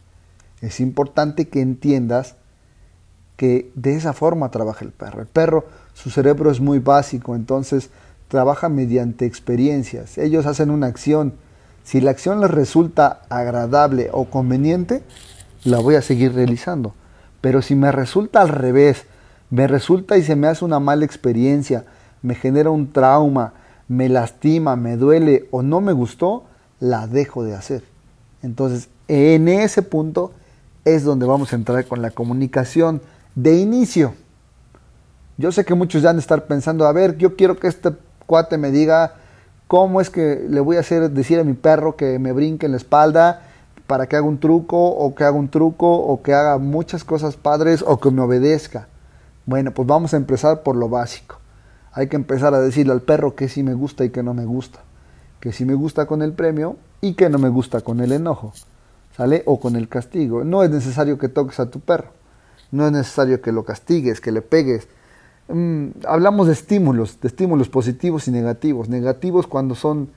Es 0.62 0.80
importante 0.80 1.48
que 1.48 1.60
entiendas 1.60 2.36
que 3.36 3.70
de 3.74 3.94
esa 3.94 4.12
forma 4.12 4.50
trabaja 4.50 4.84
el 4.84 4.92
perro. 4.92 5.20
El 5.20 5.26
perro, 5.26 5.66
su 5.92 6.10
cerebro 6.10 6.50
es 6.50 6.60
muy 6.60 6.78
básico, 6.78 7.34
entonces 7.34 7.90
trabaja 8.28 8.68
mediante 8.68 9.26
experiencias. 9.26 10.18
Ellos 10.18 10.46
hacen 10.46 10.70
una 10.70 10.86
acción. 10.86 11.34
Si 11.84 12.00
la 12.00 12.10
acción 12.10 12.40
les 12.40 12.50
resulta 12.50 13.22
agradable 13.28 14.08
o 14.12 14.24
conveniente, 14.26 15.02
la 15.64 15.78
voy 15.78 15.96
a 15.96 16.02
seguir 16.02 16.34
realizando. 16.34 16.94
Pero 17.40 17.60
si 17.60 17.74
me 17.74 17.92
resulta 17.92 18.40
al 18.40 18.48
revés, 18.48 19.04
me 19.50 19.66
resulta 19.66 20.16
y 20.16 20.22
se 20.22 20.36
me 20.36 20.46
hace 20.46 20.64
una 20.64 20.80
mala 20.80 21.04
experiencia, 21.04 21.84
me 22.22 22.34
genera 22.34 22.70
un 22.70 22.92
trauma, 22.92 23.52
me 23.88 24.08
lastima, 24.08 24.76
me 24.76 24.96
duele 24.96 25.46
o 25.50 25.62
no 25.62 25.80
me 25.80 25.92
gustó, 25.92 26.44
la 26.80 27.06
dejo 27.06 27.44
de 27.44 27.54
hacer. 27.54 27.84
Entonces, 28.42 28.88
en 29.08 29.48
ese 29.48 29.82
punto 29.82 30.32
es 30.84 31.04
donde 31.04 31.26
vamos 31.26 31.52
a 31.52 31.56
entrar 31.56 31.84
con 31.86 32.02
la 32.02 32.10
comunicación 32.10 33.02
de 33.34 33.56
inicio. 33.58 34.14
Yo 35.36 35.50
sé 35.50 35.64
que 35.64 35.74
muchos 35.74 36.02
ya 36.02 36.10
han 36.10 36.16
de 36.16 36.20
estar 36.20 36.46
pensando, 36.46 36.86
a 36.86 36.92
ver, 36.92 37.16
yo 37.16 37.36
quiero 37.36 37.58
que 37.58 37.66
este 37.66 37.92
cuate 38.26 38.56
me 38.56 38.70
diga 38.70 39.14
cómo 39.66 40.00
es 40.00 40.10
que 40.10 40.46
le 40.48 40.60
voy 40.60 40.76
a 40.76 40.80
hacer 40.80 41.10
decir 41.10 41.40
a 41.40 41.44
mi 41.44 41.54
perro 41.54 41.96
que 41.96 42.18
me 42.18 42.32
brinque 42.32 42.66
en 42.66 42.72
la 42.72 42.78
espalda 42.78 43.42
para 43.86 44.06
que 44.06 44.16
haga 44.16 44.26
un 44.26 44.38
truco 44.38 44.86
o 44.86 45.14
que 45.14 45.24
haga 45.24 45.36
un 45.36 45.48
truco 45.48 45.92
o 45.92 46.22
que 46.22 46.32
haga 46.34 46.58
muchas 46.58 47.04
cosas 47.04 47.36
padres 47.36 47.84
o 47.86 47.98
que 47.98 48.10
me 48.10 48.22
obedezca. 48.22 48.88
Bueno, 49.46 49.72
pues 49.72 49.86
vamos 49.86 50.14
a 50.14 50.16
empezar 50.16 50.62
por 50.62 50.76
lo 50.76 50.88
básico. 50.88 51.38
Hay 51.92 52.08
que 52.08 52.16
empezar 52.16 52.54
a 52.54 52.60
decirle 52.60 52.92
al 52.92 53.02
perro 53.02 53.34
que 53.34 53.48
sí 53.48 53.62
me 53.62 53.74
gusta 53.74 54.04
y 54.04 54.10
que 54.10 54.22
no 54.22 54.34
me 54.34 54.44
gusta. 54.44 54.80
Que 55.40 55.52
sí 55.52 55.64
me 55.64 55.74
gusta 55.74 56.06
con 56.06 56.22
el 56.22 56.32
premio 56.32 56.76
y 57.00 57.14
que 57.14 57.28
no 57.28 57.38
me 57.38 57.48
gusta 57.48 57.82
con 57.82 58.00
el 58.00 58.12
enojo. 58.12 58.52
¿Sale? 59.16 59.42
O 59.46 59.60
con 59.60 59.76
el 59.76 59.88
castigo. 59.88 60.44
No 60.44 60.62
es 60.62 60.70
necesario 60.70 61.18
que 61.18 61.28
toques 61.28 61.60
a 61.60 61.70
tu 61.70 61.80
perro. 61.80 62.08
No 62.74 62.86
es 62.86 62.92
necesario 62.92 63.40
que 63.40 63.52
lo 63.52 63.64
castigues, 63.64 64.20
que 64.20 64.32
le 64.32 64.42
pegues. 64.42 64.88
Mm, 65.46 65.90
hablamos 66.08 66.48
de 66.48 66.54
estímulos, 66.54 67.20
de 67.20 67.28
estímulos 67.28 67.68
positivos 67.68 68.26
y 68.26 68.32
negativos. 68.32 68.88
Negativos 68.88 69.46
cuando 69.46 69.76
son 69.76 70.08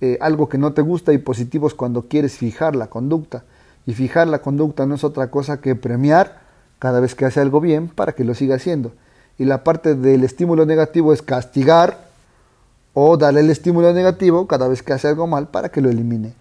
eh, 0.00 0.18
algo 0.20 0.48
que 0.48 0.58
no 0.58 0.72
te 0.72 0.82
gusta 0.82 1.12
y 1.12 1.18
positivos 1.18 1.72
cuando 1.72 2.08
quieres 2.08 2.36
fijar 2.36 2.74
la 2.74 2.88
conducta. 2.88 3.44
Y 3.86 3.94
fijar 3.94 4.26
la 4.26 4.40
conducta 4.40 4.86
no 4.86 4.96
es 4.96 5.04
otra 5.04 5.30
cosa 5.30 5.60
que 5.60 5.76
premiar 5.76 6.40
cada 6.80 6.98
vez 6.98 7.14
que 7.14 7.26
hace 7.26 7.38
algo 7.38 7.60
bien 7.60 7.86
para 7.86 8.12
que 8.12 8.24
lo 8.24 8.34
siga 8.34 8.56
haciendo. 8.56 8.90
Y 9.38 9.44
la 9.44 9.62
parte 9.62 9.94
del 9.94 10.24
estímulo 10.24 10.66
negativo 10.66 11.12
es 11.12 11.22
castigar 11.22 12.08
o 12.92 13.16
darle 13.16 13.40
el 13.40 13.50
estímulo 13.50 13.92
negativo 13.92 14.48
cada 14.48 14.66
vez 14.66 14.82
que 14.82 14.94
hace 14.94 15.06
algo 15.06 15.28
mal 15.28 15.46
para 15.46 15.68
que 15.68 15.80
lo 15.80 15.88
elimine. 15.88 16.34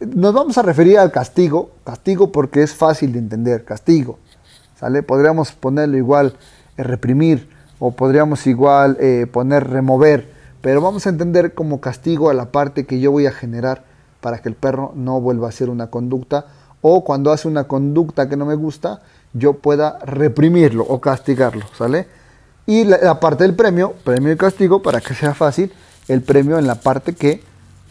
Nos 0.00 0.34
vamos 0.34 0.58
a 0.58 0.62
referir 0.62 0.98
al 0.98 1.10
castigo, 1.10 1.70
castigo 1.84 2.30
porque 2.32 2.62
es 2.62 2.74
fácil 2.74 3.14
de 3.14 3.18
entender, 3.18 3.64
castigo. 3.64 4.18
¿Sale? 4.78 5.02
Podríamos 5.02 5.52
ponerlo 5.52 5.96
igual 5.96 6.36
eh, 6.76 6.82
reprimir 6.82 7.48
o 7.78 7.92
podríamos 7.92 8.46
igual 8.46 8.96
eh, 9.00 9.26
poner 9.30 9.68
remover, 9.68 10.30
pero 10.60 10.80
vamos 10.80 11.06
a 11.06 11.10
entender 11.10 11.54
como 11.54 11.80
castigo 11.80 12.30
a 12.30 12.34
la 12.34 12.52
parte 12.52 12.86
que 12.86 13.00
yo 13.00 13.10
voy 13.10 13.26
a 13.26 13.32
generar 13.32 13.84
para 14.20 14.38
que 14.38 14.48
el 14.48 14.54
perro 14.54 14.92
no 14.94 15.20
vuelva 15.20 15.46
a 15.46 15.50
hacer 15.50 15.70
una 15.70 15.88
conducta 15.88 16.46
o 16.80 17.04
cuando 17.04 17.32
hace 17.32 17.48
una 17.48 17.64
conducta 17.64 18.28
que 18.28 18.36
no 18.36 18.46
me 18.46 18.54
gusta, 18.54 19.00
yo 19.32 19.54
pueda 19.54 19.98
reprimirlo 20.04 20.84
o 20.84 21.00
castigarlo, 21.00 21.64
¿sale? 21.76 22.06
Y 22.66 22.84
la, 22.84 23.20
parte 23.20 23.44
del 23.44 23.54
premio, 23.54 23.94
premio 24.04 24.32
y 24.32 24.36
castigo, 24.36 24.82
para 24.82 25.00
que 25.00 25.14
sea 25.14 25.34
fácil, 25.34 25.72
el 26.08 26.22
premio 26.22 26.58
en 26.58 26.66
la 26.66 26.76
parte 26.76 27.14
que 27.14 27.42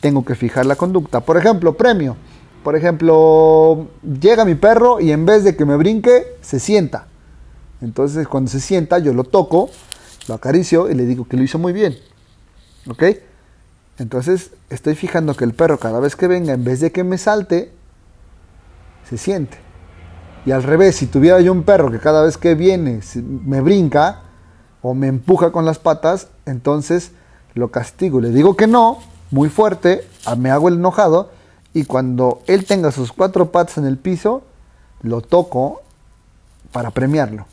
tengo 0.01 0.25
que 0.25 0.35
fijar 0.35 0.65
la 0.65 0.75
conducta. 0.75 1.21
Por 1.21 1.37
ejemplo, 1.37 1.75
premio. 1.75 2.17
Por 2.65 2.75
ejemplo, 2.75 3.89
llega 4.01 4.43
mi 4.43 4.55
perro 4.55 4.99
y 4.99 5.11
en 5.11 5.23
vez 5.23 5.43
de 5.43 5.55
que 5.55 5.65
me 5.65 5.75
brinque, 5.75 6.35
se 6.41 6.59
sienta. 6.59 7.05
Entonces, 7.79 8.27
cuando 8.27 8.49
se 8.49 8.59
sienta, 8.59 8.97
yo 8.97 9.13
lo 9.13 9.23
toco, 9.23 9.69
lo 10.27 10.33
acaricio 10.33 10.89
y 10.89 10.95
le 10.95 11.05
digo 11.05 11.27
que 11.27 11.37
lo 11.37 11.43
hizo 11.43 11.59
muy 11.59 11.73
bien. 11.73 11.95
¿Ok? 12.89 13.03
Entonces, 13.99 14.49
estoy 14.71 14.95
fijando 14.95 15.35
que 15.35 15.43
el 15.43 15.53
perro 15.53 15.77
cada 15.77 15.99
vez 15.99 16.15
que 16.15 16.25
venga, 16.25 16.53
en 16.53 16.63
vez 16.63 16.79
de 16.79 16.91
que 16.91 17.03
me 17.03 17.19
salte, 17.19 17.71
se 19.07 19.19
siente. 19.19 19.59
Y 20.47 20.51
al 20.51 20.63
revés, 20.63 20.95
si 20.95 21.05
tuviera 21.05 21.39
yo 21.41 21.51
un 21.51 21.61
perro 21.61 21.91
que 21.91 21.99
cada 21.99 22.23
vez 22.23 22.35
que 22.35 22.55
viene 22.55 23.01
me 23.45 23.61
brinca 23.61 24.23
o 24.81 24.95
me 24.95 25.05
empuja 25.05 25.51
con 25.51 25.65
las 25.65 25.77
patas, 25.77 26.29
entonces 26.47 27.11
lo 27.53 27.69
castigo. 27.69 28.19
Le 28.19 28.31
digo 28.31 28.55
que 28.55 28.65
no, 28.65 29.01
muy 29.29 29.49
fuerte, 29.49 30.07
me 30.35 30.49
hago 30.49 30.67
el 30.67 30.77
enojado 30.77 31.29
y 31.75 31.83
cuando 31.83 32.41
él 32.47 32.63
tenga 32.63 32.89
sus 32.89 33.11
cuatro 33.11 33.51
patas 33.51 33.77
en 33.77 33.85
el 33.85 33.97
piso, 33.97 34.43
lo 35.01 35.19
toco 35.19 35.81
para 36.71 36.91
premiarlo. 36.91 37.47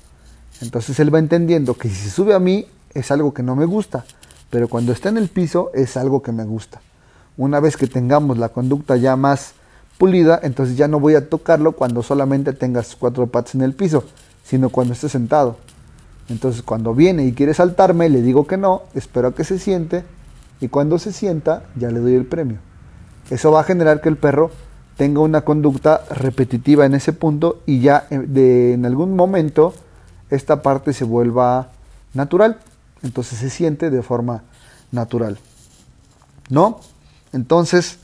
Entonces 0.61 1.01
él 1.01 1.13
va 1.13 1.19
entendiendo 1.19 1.75
que 1.75 1.89
si 1.89 2.09
sube 2.09 2.33
a 2.33 2.39
mí 2.39 2.69
es 2.95 3.11
algo 3.11 3.35
que 3.35 3.43
no 3.43 3.57
me 3.57 3.65
gusta, 3.65 4.05
pero 4.49 4.69
cuando 4.69 4.93
está 4.93 5.09
en 5.09 5.19
el 5.19 5.29
piso 5.29 5.73
es 5.75 5.97
algo 5.97 6.23
que 6.23 6.31
me 6.31 6.45
gusta. 6.45 6.81
Una 7.37 7.59
vez 7.59 7.77
que 7.77 7.89
tengamos 7.89 8.39
la 8.39 8.51
conducta 8.51 8.95
ya 8.95 9.17
más 9.17 9.55
pulida, 9.99 10.39
entonces 10.45 10.77
ya 10.77 10.87
no 10.87 11.01
voy 11.01 11.17
a 11.17 11.29
tocarlo 11.29 11.73
cuando 11.73 12.05
solamente 12.05 12.53
tengas 12.53 12.95
cuatro 12.95 13.27
patas 13.27 13.57
en 13.57 13.63
el 13.63 13.75
piso, 13.75 14.05
sino 14.45 14.71
cuando 14.71 14.95
esté 14.95 15.09
sentado. 15.09 15.57
Entonces 16.29 16.63
cuando 16.63 16.95
viene 16.95 17.27
y 17.27 17.33
quiere 17.33 17.55
saltarme, 17.55 18.09
le 18.09 18.23
digo 18.23 18.47
que 18.47 18.57
no, 18.57 18.83
espero 18.95 19.27
a 19.27 19.35
que 19.35 19.43
se 19.43 19.59
siente 19.59 20.05
y 20.61 20.69
cuando 20.69 21.01
se 21.01 21.11
sienta 21.11 21.65
ya 21.75 21.91
le 21.91 21.99
doy 21.99 22.15
el 22.15 22.25
premio. 22.25 22.59
Eso 23.33 23.51
va 23.51 23.61
a 23.61 23.65
generar 23.65 24.03
que 24.03 24.11
el 24.11 24.19
perro 24.19 24.51
tenga 24.99 25.21
una 25.21 25.41
conducta 25.41 26.03
repetitiva 26.11 26.85
en 26.85 26.95
ese 26.95 27.15
punto 27.15 27.63
y 27.65 27.81
ya 27.81 28.07
eh, 28.11 28.19
de, 28.19 28.75
en 28.75 28.85
algún 28.85 29.17
momento 29.17 29.73
esta 30.29 30.61
parte 30.61 30.93
se 30.93 31.05
vuelva 31.05 31.71
natural. 32.13 32.59
Entonces 33.03 33.39
se 33.39 33.49
siente 33.49 33.89
de 33.89 34.03
forma 34.03 34.43
natural. 34.91 35.39
¿No? 36.51 36.81
Entonces, 37.33 38.01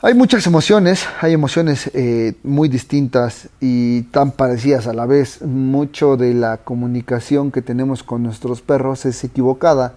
hay 0.00 0.14
muchas 0.14 0.44
emociones, 0.48 1.06
hay 1.20 1.32
emociones 1.32 1.88
eh, 1.94 2.34
muy 2.42 2.68
distintas 2.68 3.48
y 3.60 4.02
tan 4.02 4.32
parecidas 4.32 4.88
a 4.88 4.92
la 4.92 5.06
vez. 5.06 5.40
Mucho 5.42 6.16
de 6.16 6.34
la 6.34 6.56
comunicación 6.56 7.52
que 7.52 7.62
tenemos 7.62 8.02
con 8.02 8.24
nuestros 8.24 8.60
perros 8.60 9.06
es 9.06 9.22
equivocada. 9.22 9.94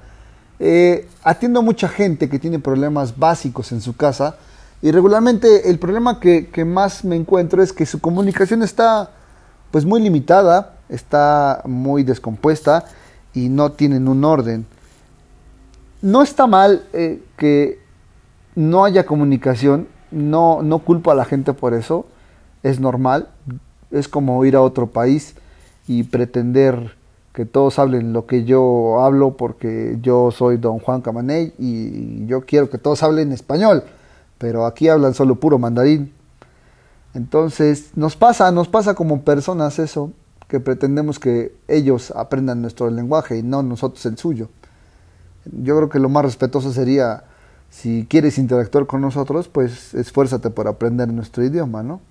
Eh, 0.63 1.07
atiendo 1.23 1.61
a 1.61 1.63
mucha 1.63 1.89
gente 1.89 2.29
que 2.29 2.37
tiene 2.37 2.59
problemas 2.59 3.17
básicos 3.17 3.71
en 3.71 3.81
su 3.81 3.95
casa 3.95 4.35
y 4.79 4.91
regularmente 4.91 5.71
el 5.71 5.79
problema 5.79 6.19
que, 6.19 6.51
más 6.63 7.03
me 7.03 7.15
encuentro 7.15 7.63
es 7.63 7.73
que 7.73 7.87
su 7.87 7.99
comunicación 7.99 8.61
está 8.61 9.09
pues 9.71 9.85
muy 9.85 10.03
limitada, 10.03 10.75
está 10.87 11.63
muy 11.65 12.03
descompuesta 12.03 12.85
y 13.33 13.49
no 13.49 13.71
tienen 13.71 14.07
un 14.07 14.23
orden. 14.23 14.67
No 16.03 16.21
está 16.21 16.45
mal 16.45 16.83
eh, 16.93 17.23
que 17.37 17.79
no 18.53 18.85
haya 18.85 19.07
comunicación, 19.07 19.87
no, 20.11 20.61
no 20.61 20.77
culpo 20.77 21.09
a 21.09 21.15
la 21.15 21.25
gente 21.25 21.53
por 21.53 21.73
eso, 21.73 22.05
es 22.61 22.79
normal, 22.79 23.29
es 23.89 24.07
como 24.07 24.45
ir 24.45 24.55
a 24.55 24.61
otro 24.61 24.85
país 24.85 25.33
y 25.87 26.03
pretender 26.03 27.00
que 27.33 27.45
todos 27.45 27.79
hablen 27.79 28.13
lo 28.13 28.25
que 28.25 28.43
yo 28.43 29.01
hablo 29.01 29.38
porque 29.38 29.97
yo 30.01 30.31
soy 30.31 30.57
don 30.57 30.79
Juan 30.79 31.01
Camaney 31.01 31.53
y 31.57 32.25
yo 32.25 32.41
quiero 32.45 32.69
que 32.69 32.77
todos 32.77 33.03
hablen 33.03 33.31
español, 33.31 33.83
pero 34.38 34.65
aquí 34.65 34.89
hablan 34.89 35.13
solo 35.13 35.35
puro 35.35 35.57
mandarín. 35.57 36.13
Entonces 37.13 37.91
nos 37.95 38.15
pasa, 38.15 38.51
nos 38.51 38.67
pasa 38.67 38.93
como 38.93 39.21
personas 39.21 39.79
eso, 39.79 40.11
que 40.47 40.59
pretendemos 40.59 41.19
que 41.19 41.55
ellos 41.67 42.11
aprendan 42.11 42.61
nuestro 42.61 42.89
lenguaje 42.89 43.38
y 43.38 43.43
no 43.43 43.63
nosotros 43.63 44.05
el 44.05 44.17
suyo. 44.17 44.50
Yo 45.45 45.77
creo 45.77 45.89
que 45.89 46.00
lo 46.00 46.09
más 46.09 46.25
respetuoso 46.25 46.73
sería 46.73 47.23
si 47.69 48.05
quieres 48.09 48.38
interactuar 48.38 48.85
con 48.85 49.00
nosotros, 49.00 49.47
pues 49.47 49.93
esfuérzate 49.93 50.50
por 50.50 50.67
aprender 50.67 51.07
nuestro 51.07 51.43
idioma, 51.43 51.83
¿no? 51.83 52.01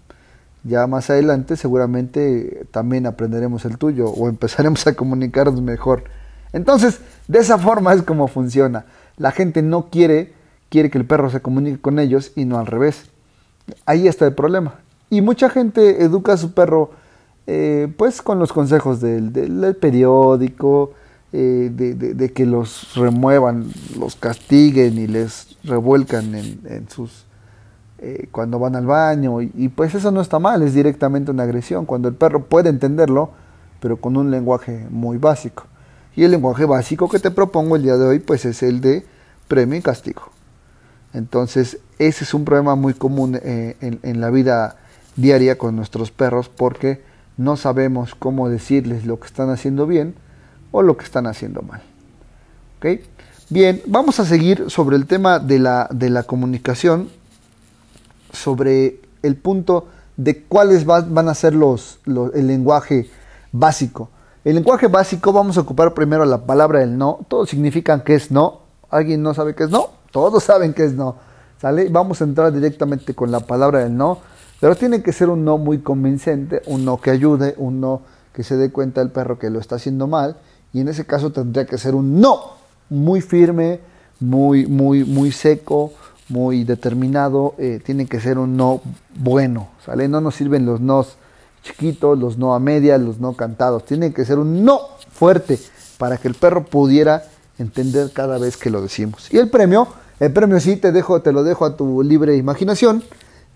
Ya 0.64 0.86
más 0.86 1.08
adelante 1.10 1.56
seguramente 1.56 2.66
también 2.70 3.06
aprenderemos 3.06 3.64
el 3.64 3.78
tuyo 3.78 4.08
o 4.08 4.28
empezaremos 4.28 4.86
a 4.86 4.94
comunicarnos 4.94 5.60
mejor 5.62 6.04
Entonces, 6.52 7.00
de 7.28 7.38
esa 7.38 7.58
forma 7.58 7.94
es 7.94 8.02
como 8.02 8.28
funciona. 8.28 8.84
La 9.16 9.30
gente 9.32 9.62
no 9.62 9.88
quiere, 9.90 10.32
quiere 10.68 10.90
que 10.90 10.98
el 10.98 11.06
perro 11.06 11.30
se 11.30 11.40
comunique 11.40 11.80
con 11.80 11.98
ellos 11.98 12.32
y 12.36 12.44
no 12.44 12.58
al 12.58 12.66
revés. 12.66 13.04
Ahí 13.86 14.08
está 14.08 14.26
el 14.26 14.34
problema. 14.34 14.74
Y 15.10 15.22
mucha 15.22 15.50
gente 15.50 16.02
educa 16.02 16.32
a 16.32 16.36
su 16.36 16.52
perro 16.52 16.90
eh, 17.46 17.92
pues 17.96 18.22
con 18.22 18.38
los 18.38 18.52
consejos 18.52 19.00
del, 19.00 19.76
periódico, 19.80 20.92
eh, 21.32 21.68
de, 21.72 22.32
que 22.32 22.46
los 22.46 22.94
remuevan, 22.94 23.72
los 23.98 24.14
castiguen 24.14 24.98
y 24.98 25.08
les 25.08 25.56
revuelcan 25.64 26.34
en, 26.36 26.88
sus 26.88 27.24
eh, 28.00 28.28
cuando 28.30 28.58
van 28.58 28.76
al 28.76 28.86
baño 28.86 29.40
y, 29.42 29.68
pues 29.68 29.94
eso 29.94 30.10
no 30.10 30.20
está 30.20 30.38
mal, 30.38 30.62
es 30.62 30.74
directamente 30.74 31.30
una 31.30 31.44
agresión, 31.44 31.86
cuando 31.86 32.08
el 32.08 32.14
perro 32.14 32.44
puede 32.46 32.68
entenderlo, 32.68 33.30
pero 33.80 33.98
con 33.98 34.16
un 34.16 34.30
lenguaje 34.30 34.86
muy 34.90 35.18
básico. 35.18 35.64
Y 36.16 36.24
el 36.24 36.32
lenguaje 36.32 36.64
básico 36.64 37.08
que 37.08 37.18
te 37.18 37.30
propongo 37.30 37.76
el 37.76 37.82
día 37.82 37.96
de 37.96 38.06
hoy 38.06 38.18
pues 38.18 38.44
es 38.44 38.62
el 38.62 38.80
de 38.80 39.06
premio 39.48 39.78
y 39.78 39.82
castigo. 39.82 40.22
Entonces 41.12 41.78
ese 41.98 42.24
es 42.24 42.34
un 42.34 42.44
problema 42.44 42.74
muy 42.74 42.94
común 42.94 43.38
en, 43.42 44.00
en 44.02 44.20
la 44.20 44.30
vida 44.30 44.76
diaria 45.16 45.56
con 45.58 45.76
nuestros 45.76 46.10
perros 46.10 46.48
porque 46.48 47.02
no 47.36 47.56
sabemos 47.56 48.14
cómo 48.14 48.48
decirles 48.48 49.06
lo 49.06 49.20
que 49.20 49.26
están 49.26 49.50
haciendo 49.50 49.86
bien 49.86 50.14
o 50.72 50.82
lo 50.82 50.96
que 50.96 51.04
están 51.04 51.26
haciendo 51.26 51.62
mal. 51.62 51.82
Bien, 53.50 53.82
vamos 53.86 54.20
a 54.20 54.24
seguir 54.24 54.70
sobre 54.70 54.96
el 54.96 55.06
tema 55.06 55.38
de 55.38 55.58
la, 55.58 55.88
de 55.90 56.08
la 56.08 56.22
comunicación, 56.22 57.10
sobre 58.32 59.00
el 59.22 59.36
punto 59.36 59.86
de 60.16 60.42
cuáles 60.44 60.84
van 60.84 61.28
a 61.28 61.34
ser 61.34 61.54
los, 61.54 62.00
el 62.06 62.46
lenguaje 62.46 63.10
básico. 63.52 64.10
El 64.44 64.54
lenguaje 64.54 64.86
básico 64.86 65.32
vamos 65.32 65.58
a 65.58 65.60
ocupar 65.60 65.94
primero 65.94 66.24
la 66.24 66.46
palabra 66.46 66.80
del 66.80 66.96
no. 66.96 67.20
Todos 67.28 67.50
significan 67.50 68.02
que 68.02 68.14
es 68.14 68.30
no. 68.30 68.60
¿Alguien 68.90 69.22
no 69.22 69.34
sabe 69.34 69.54
qué 69.54 69.64
es 69.64 69.70
no? 69.70 69.90
Todos 70.10 70.44
saben 70.44 70.72
que 70.72 70.84
es 70.84 70.94
no. 70.94 71.16
¿Sale? 71.60 71.88
Vamos 71.90 72.20
a 72.20 72.24
entrar 72.24 72.52
directamente 72.52 73.14
con 73.14 73.30
la 73.30 73.40
palabra 73.40 73.80
del 73.80 73.96
no. 73.96 74.18
Pero 74.60 74.76
tiene 74.76 75.02
que 75.02 75.12
ser 75.12 75.28
un 75.28 75.44
no 75.44 75.58
muy 75.58 75.78
convincente, 75.78 76.62
un 76.66 76.84
no 76.84 77.00
que 77.00 77.10
ayude, 77.10 77.54
un 77.56 77.80
no 77.80 78.02
que 78.34 78.42
se 78.42 78.56
dé 78.56 78.70
cuenta 78.70 79.00
el 79.00 79.10
perro 79.10 79.38
que 79.38 79.50
lo 79.50 79.58
está 79.58 79.76
haciendo 79.76 80.06
mal. 80.06 80.36
Y 80.72 80.80
en 80.80 80.88
ese 80.88 81.06
caso 81.06 81.32
tendría 81.32 81.66
que 81.66 81.78
ser 81.78 81.94
un 81.94 82.20
no 82.20 82.52
muy 82.90 83.20
firme, 83.20 83.80
muy, 84.20 84.66
muy, 84.66 85.04
muy 85.04 85.32
seco, 85.32 85.92
muy 86.30 86.64
determinado. 86.64 87.54
Eh, 87.58 87.80
tiene 87.84 88.06
que 88.06 88.20
ser 88.20 88.38
un 88.38 88.56
no 88.56 88.80
bueno. 89.14 89.68
¿sale? 89.84 90.08
No 90.08 90.20
nos 90.20 90.36
sirven 90.36 90.64
los 90.64 90.80
nos 90.80 91.16
chiquitos, 91.62 92.18
los 92.18 92.38
no 92.38 92.54
a 92.54 92.60
media, 92.60 92.96
los 92.98 93.18
no 93.18 93.34
cantados. 93.34 93.84
Tiene 93.84 94.12
que 94.12 94.24
ser 94.24 94.38
un 94.38 94.64
no 94.64 94.80
fuerte 95.10 95.58
para 95.98 96.16
que 96.16 96.28
el 96.28 96.34
perro 96.34 96.64
pudiera 96.64 97.24
entender 97.58 98.10
cada 98.12 98.38
vez 98.38 98.56
que 98.56 98.70
lo 98.70 98.80
decimos. 98.80 99.32
Y 99.32 99.38
el 99.38 99.50
premio, 99.50 99.86
el 100.18 100.32
premio 100.32 100.58
sí 100.60 100.76
te 100.76 100.92
dejo, 100.92 101.20
te 101.20 101.32
lo 101.32 101.44
dejo 101.44 101.66
a 101.66 101.76
tu 101.76 102.02
libre 102.02 102.36
imaginación. 102.36 103.02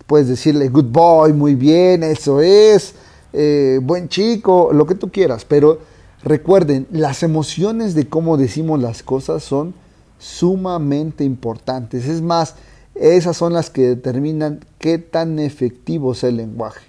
Puedes 0.05 0.27
decirle 0.27 0.69
good 0.69 0.85
boy, 0.85 1.33
muy 1.33 1.55
bien, 1.55 2.03
eso 2.03 2.41
es, 2.41 2.93
eh, 3.33 3.79
buen 3.81 4.07
chico, 4.07 4.69
lo 4.71 4.85
que 4.85 4.93
tú 4.93 5.09
quieras. 5.09 5.45
Pero 5.45 5.79
recuerden, 6.23 6.85
las 6.91 7.23
emociones 7.23 7.95
de 7.95 8.07
cómo 8.07 8.37
decimos 8.37 8.79
las 8.79 9.01
cosas 9.01 9.43
son 9.43 9.73
sumamente 10.19 11.23
importantes. 11.23 12.05
Es 12.07 12.21
más, 12.21 12.55
esas 12.95 13.35
son 13.35 13.53
las 13.53 13.69
que 13.69 13.83
determinan 13.83 14.61
qué 14.79 14.97
tan 14.97 15.39
efectivo 15.39 16.13
es 16.13 16.23
el 16.23 16.37
lenguaje. 16.37 16.85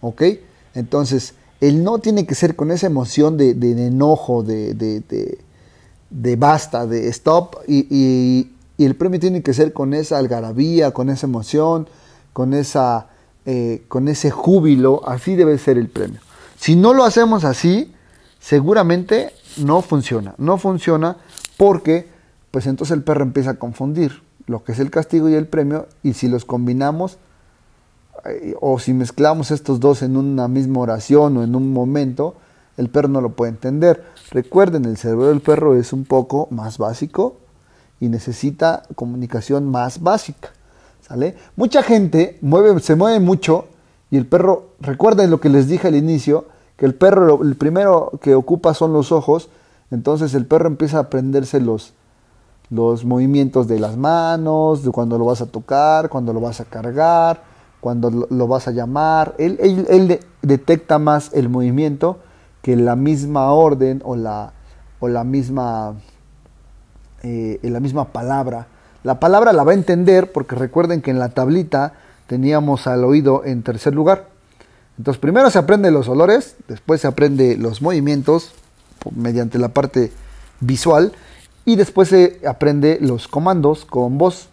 ¿Ok? 0.00 0.22
Entonces, 0.74 1.34
el 1.60 1.82
no 1.82 1.98
tiene 1.98 2.26
que 2.26 2.34
ser 2.34 2.56
con 2.56 2.70
esa 2.70 2.86
emoción 2.86 3.36
de, 3.38 3.50
enojo, 3.86 4.42
de, 4.42 4.74
de, 4.74 6.36
basta, 6.36 6.86
de 6.86 7.08
stop, 7.08 7.56
y, 7.66 7.86
y, 7.90 8.50
el 8.84 8.96
premio 8.96 9.20
tiene 9.20 9.42
que 9.42 9.54
ser 9.54 9.72
con 9.72 9.94
esa 9.94 10.18
algarabía, 10.18 10.90
con 10.90 11.08
esa 11.08 11.26
emoción, 11.26 11.88
con, 12.32 12.52
esa, 12.52 13.06
eh, 13.46 13.84
con 13.88 14.08
ese 14.08 14.30
júbilo, 14.30 15.08
así 15.08 15.36
debe 15.36 15.56
ser 15.58 15.78
el 15.78 15.88
premio. 15.88 16.20
Si 16.58 16.76
no 16.76 16.92
lo 16.92 17.04
hacemos 17.04 17.44
así, 17.44 17.94
seguramente 18.40 19.30
no 19.58 19.80
funciona. 19.80 20.34
No 20.38 20.58
funciona 20.58 21.16
porque 21.56 22.08
pues 22.50 22.66
entonces 22.66 22.96
el 22.96 23.02
perro 23.02 23.22
empieza 23.22 23.50
a 23.50 23.54
confundir 23.54 24.23
lo 24.46 24.64
que 24.64 24.72
es 24.72 24.78
el 24.78 24.90
castigo 24.90 25.28
y 25.28 25.34
el 25.34 25.46
premio 25.46 25.86
y 26.02 26.14
si 26.14 26.28
los 26.28 26.44
combinamos 26.44 27.18
eh, 28.24 28.54
o 28.60 28.78
si 28.78 28.92
mezclamos 28.92 29.50
estos 29.50 29.80
dos 29.80 30.02
en 30.02 30.16
una 30.16 30.48
misma 30.48 30.80
oración 30.80 31.36
o 31.36 31.42
en 31.42 31.54
un 31.54 31.72
momento, 31.72 32.34
el 32.76 32.88
perro 32.88 33.08
no 33.08 33.20
lo 33.20 33.30
puede 33.30 33.52
entender. 33.52 34.04
Recuerden, 34.30 34.84
el 34.84 34.96
cerebro 34.96 35.28
del 35.28 35.40
perro 35.40 35.74
es 35.74 35.92
un 35.92 36.04
poco 36.04 36.48
más 36.50 36.78
básico 36.78 37.36
y 38.00 38.08
necesita 38.08 38.82
comunicación 38.94 39.70
más 39.70 40.02
básica. 40.02 40.50
¿Sale? 41.00 41.36
Mucha 41.56 41.82
gente 41.82 42.38
mueve, 42.40 42.80
se 42.80 42.94
mueve 42.94 43.20
mucho 43.20 43.66
y 44.10 44.16
el 44.16 44.26
perro, 44.26 44.70
recuerden 44.80 45.30
lo 45.30 45.40
que 45.40 45.50
les 45.50 45.68
dije 45.68 45.88
al 45.88 45.96
inicio, 45.96 46.46
que 46.76 46.86
el 46.86 46.94
perro 46.94 47.42
el 47.42 47.56
primero 47.56 48.12
que 48.22 48.34
ocupa 48.34 48.72
son 48.72 48.92
los 48.92 49.12
ojos, 49.12 49.50
entonces 49.90 50.34
el 50.34 50.46
perro 50.46 50.66
empieza 50.66 50.96
a 50.96 51.02
aprenderse 51.02 51.60
los, 51.60 51.92
los 52.74 53.04
movimientos 53.04 53.68
de 53.68 53.78
las 53.78 53.96
manos, 53.96 54.82
de 54.82 54.90
cuando 54.90 55.18
lo 55.18 55.26
vas 55.26 55.40
a 55.40 55.46
tocar, 55.46 56.08
cuando 56.08 56.32
lo 56.32 56.40
vas 56.40 56.60
a 56.60 56.64
cargar, 56.64 57.42
cuando 57.80 58.10
lo, 58.10 58.48
vas 58.48 58.68
a 58.68 58.72
llamar. 58.72 59.34
Él, 59.38 59.58
él, 59.60 60.20
detecta 60.42 60.98
más 60.98 61.30
el 61.32 61.48
movimiento 61.48 62.18
que 62.62 62.76
la 62.76 62.96
misma 62.96 63.52
orden 63.52 64.02
o 64.04 64.16
la, 64.16 64.52
o 65.00 65.08
la 65.08 65.24
misma, 65.24 65.94
eh, 67.22 67.58
la 67.62 67.80
misma 67.80 68.06
palabra 68.06 68.68
la 69.04 69.20
palabra 69.20 69.52
la 69.52 69.64
va 69.64 69.72
a 69.72 69.74
entender 69.74 70.32
porque 70.32 70.56
recuerden 70.56 71.02
que 71.02 71.10
en 71.10 71.18
la 71.18 71.28
tablita 71.28 71.92
teníamos 72.26 72.86
al 72.86 73.04
oído 73.04 73.44
en 73.44 73.62
tercer 73.62 73.94
lugar. 73.94 74.28
Entonces 74.96 75.20
primero 75.20 75.50
se 75.50 75.58
aprende 75.58 75.90
los 75.90 76.08
olores, 76.08 76.56
después 76.68 77.02
se 77.02 77.06
aprende 77.06 77.58
los 77.58 77.82
movimientos 77.82 78.52
mediante 79.14 79.58
la 79.58 79.68
parte 79.68 80.10
visual 80.60 81.12
y 81.64 81.76
después 81.76 82.08
se 82.08 82.40
aprende 82.46 82.98
los 83.00 83.28
comandos 83.28 83.84
con 83.84 84.18
voz. 84.18 84.48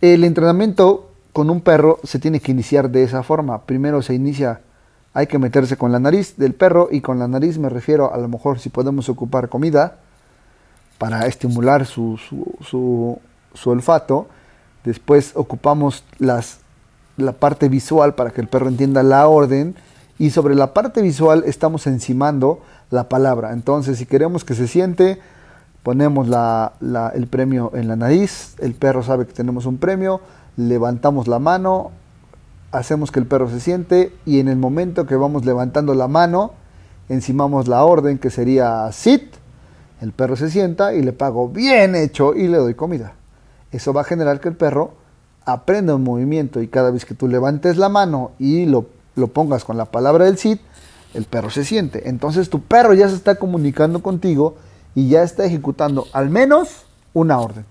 El 0.00 0.24
entrenamiento 0.24 1.10
con 1.32 1.50
un 1.50 1.60
perro 1.60 1.98
se 2.04 2.18
tiene 2.18 2.40
que 2.40 2.52
iniciar 2.52 2.90
de 2.90 3.02
esa 3.02 3.22
forma. 3.22 3.62
Primero 3.62 4.02
se 4.02 4.14
inicia, 4.14 4.60
hay 5.12 5.26
que 5.26 5.38
meterse 5.38 5.76
con 5.76 5.92
la 5.92 6.00
nariz 6.00 6.36
del 6.36 6.54
perro 6.54 6.88
y 6.90 7.00
con 7.00 7.18
la 7.18 7.28
nariz 7.28 7.58
me 7.58 7.68
refiero 7.68 8.12
a 8.12 8.18
lo 8.18 8.28
mejor 8.28 8.58
si 8.58 8.68
podemos 8.68 9.08
ocupar 9.08 9.48
comida 9.48 9.98
para 10.98 11.26
estimular 11.26 11.86
su, 11.86 12.18
su 12.18 13.18
su 13.54 13.70
olfato, 13.70 14.26
después 14.84 15.32
ocupamos 15.34 16.04
las, 16.18 16.58
la 17.16 17.32
parte 17.32 17.68
visual 17.68 18.14
para 18.14 18.30
que 18.30 18.40
el 18.40 18.48
perro 18.48 18.68
entienda 18.68 19.02
la 19.02 19.26
orden 19.28 19.76
y 20.18 20.30
sobre 20.30 20.54
la 20.54 20.74
parte 20.74 21.00
visual 21.00 21.44
estamos 21.46 21.86
encimando 21.86 22.60
la 22.90 23.08
palabra. 23.08 23.52
Entonces, 23.52 23.98
si 23.98 24.06
queremos 24.06 24.44
que 24.44 24.54
se 24.54 24.68
siente, 24.68 25.18
ponemos 25.84 26.26
la, 26.28 26.72
el 27.14 27.26
premio 27.28 27.70
en 27.74 27.86
la 27.86 27.94
nariz, 27.94 28.56
el 28.58 28.74
perro 28.74 29.02
sabe 29.02 29.26
que 29.26 29.34
tenemos 29.34 29.66
un 29.66 29.76
premio, 29.76 30.20
levantamos 30.56 31.28
la 31.28 31.38
mano, 31.38 31.92
hacemos 32.72 33.12
que 33.12 33.20
el 33.20 33.26
perro 33.26 33.50
se 33.50 33.60
siente 33.60 34.10
y 34.24 34.40
en 34.40 34.48
el 34.48 34.56
momento 34.56 35.06
que 35.06 35.14
vamos 35.14 35.44
levantando 35.44 35.94
la 35.94 36.08
mano, 36.08 36.52
encimamos 37.10 37.68
la 37.68 37.84
orden 37.84 38.18
que 38.18 38.30
sería 38.30 38.90
sit, 38.92 39.24
el 40.00 40.12
perro 40.12 40.36
se 40.36 40.50
sienta 40.50 40.94
y 40.94 41.02
le 41.02 41.12
pago 41.12 41.50
bien 41.50 41.94
hecho 41.94 42.34
y 42.34 42.48
le 42.48 42.56
doy 42.56 42.74
comida. 42.74 43.12
Eso 43.70 43.92
va 43.92 44.00
a 44.00 44.04
generar 44.04 44.40
que 44.40 44.48
el 44.48 44.56
perro 44.56 44.94
aprenda 45.44 45.94
un 45.94 46.02
movimiento 46.02 46.62
y 46.62 46.68
cada 46.68 46.90
vez 46.90 47.04
que 47.04 47.14
tú 47.14 47.28
levantes 47.28 47.76
la 47.76 47.90
mano 47.90 48.32
y 48.38 48.64
lo, 48.64 48.86
lo 49.16 49.28
pongas 49.28 49.64
con 49.64 49.76
la 49.76 49.84
palabra 49.84 50.24
del 50.24 50.38
sit, 50.38 50.62
el 51.12 51.24
perro 51.24 51.50
se 51.50 51.62
siente. 51.62 52.08
Entonces 52.08 52.48
tu 52.48 52.62
perro 52.62 52.94
ya 52.94 53.06
se 53.10 53.16
está 53.16 53.34
comunicando 53.34 54.00
contigo 54.00 54.56
y 54.94 55.08
ya 55.08 55.22
está 55.22 55.44
ejecutando 55.44 56.06
al 56.12 56.30
menos 56.30 56.84
una 57.12 57.38
orden. 57.38 57.64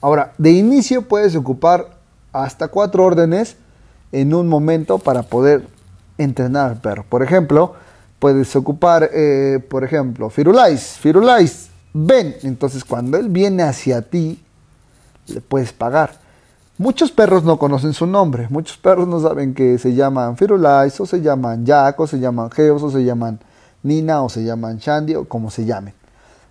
Ahora, 0.00 0.32
de 0.38 0.52
inicio 0.52 1.02
puedes 1.02 1.36
ocupar 1.36 1.98
hasta 2.32 2.68
cuatro 2.68 3.04
órdenes 3.04 3.56
en 4.12 4.34
un 4.34 4.48
momento 4.48 4.98
para 4.98 5.22
poder 5.22 5.66
entrenar 6.18 6.70
al 6.70 6.76
perro. 6.80 7.04
Por 7.08 7.22
ejemplo, 7.22 7.74
puedes 8.18 8.54
ocupar, 8.56 9.10
eh, 9.12 9.64
por 9.68 9.84
ejemplo, 9.84 10.30
Firulais, 10.30 10.96
Firulais, 10.98 11.70
ven. 11.92 12.36
Entonces, 12.42 12.84
cuando 12.84 13.18
él 13.18 13.28
viene 13.28 13.62
hacia 13.62 14.02
ti, 14.02 14.42
le 15.26 15.40
puedes 15.40 15.72
pagar. 15.72 16.18
Muchos 16.78 17.10
perros 17.10 17.44
no 17.44 17.58
conocen 17.58 17.92
su 17.92 18.06
nombre, 18.06 18.46
muchos 18.48 18.78
perros 18.78 19.06
no 19.06 19.20
saben 19.20 19.52
que 19.52 19.76
se 19.76 19.94
llaman 19.94 20.38
Firulais, 20.38 20.98
o 20.98 21.04
se 21.04 21.20
llaman 21.20 21.66
Jack, 21.66 22.00
o 22.00 22.06
se 22.06 22.18
llaman 22.18 22.50
Geos, 22.50 22.82
o 22.82 22.90
se 22.90 23.04
llaman 23.04 23.38
Nina, 23.82 24.22
o 24.22 24.30
se 24.30 24.42
llaman 24.42 24.78
Shandy, 24.78 25.14
o 25.14 25.26
como 25.26 25.50
se 25.50 25.66
llamen. 25.66 25.99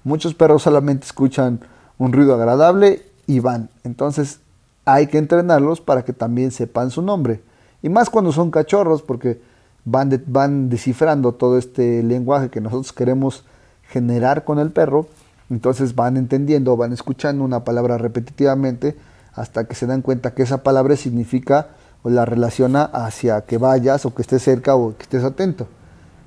Muchos 0.10 0.34
perros 0.34 0.64
solamente 0.64 1.06
escuchan 1.06 1.60
un 2.00 2.12
ruido 2.14 2.34
agradable 2.34 3.04
y 3.28 3.42
van. 3.42 3.70
Entonces 3.84 4.40
hay 4.84 5.06
que 5.06 5.20
entrenarlos 5.20 5.82
para 5.82 6.04
que 6.04 6.14
también 6.14 6.50
sepan 6.50 6.90
su 6.90 7.04
nombre. 7.04 7.44
Y 7.84 7.90
más 7.90 8.10
cuando 8.10 8.32
son 8.32 8.50
cachorros, 8.50 9.04
porque 9.04 9.40
van, 9.86 10.24
van 10.26 10.68
descifrando 10.68 11.34
todo 11.34 11.60
este 11.60 12.02
lenguaje 12.02 12.50
que 12.50 12.60
nosotros 12.60 12.92
queremos 12.92 13.44
generar 13.84 14.46
con 14.46 14.58
el 14.58 14.72
perro. 14.72 15.06
Entonces 15.52 15.94
van 15.94 16.18
entendiendo, 16.18 16.76
van 16.76 16.92
escuchando 16.92 17.44
una 17.44 17.64
palabra 17.64 18.00
repetitivamente 18.00 18.98
hasta 19.36 19.66
que 19.66 19.76
se 19.76 19.86
dan 19.86 20.02
cuenta 20.02 20.34
que 20.34 20.42
esa 20.42 20.64
palabra 20.64 20.96
significa 20.96 21.68
o 22.02 22.10
la 22.10 22.26
relaciona 22.26 22.82
hacia 22.82 23.42
que 23.42 23.60
vayas 23.60 24.08
o 24.08 24.16
que 24.16 24.24
estés 24.24 24.42
cerca 24.42 24.74
o 24.74 24.98
que 24.98 25.04
estés 25.04 25.24
atento. 25.24 25.68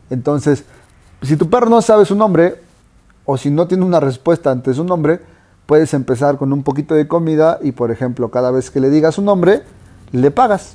Entonces, 0.09 0.66
si 1.23 1.37
tu 1.37 1.51
perro 1.51 1.68
no 1.68 1.83
sabe 1.83 2.05
su 2.05 2.14
nombre 2.14 2.62
o 3.24 3.37
si 3.37 3.50
no 3.50 3.66
tiene 3.68 3.85
una 3.85 4.00
respuesta 4.00 4.50
ante 4.50 4.74
su 4.74 4.85
nombre, 4.85 5.20
puedes 5.66 5.94
empezar 5.94 6.38
con 6.38 6.52
un 6.52 6.62
poquito 6.62 6.94
de 6.94 7.06
comida 7.06 7.58
y, 7.62 7.72
por 7.72 7.90
ejemplo, 7.90 8.30
cada 8.30 8.50
vez 8.50 8.70
que 8.70 8.80
le 8.80 8.90
digas 8.90 9.14
su 9.14 9.22
nombre, 9.22 9.62
le 10.12 10.30
pagas. 10.30 10.74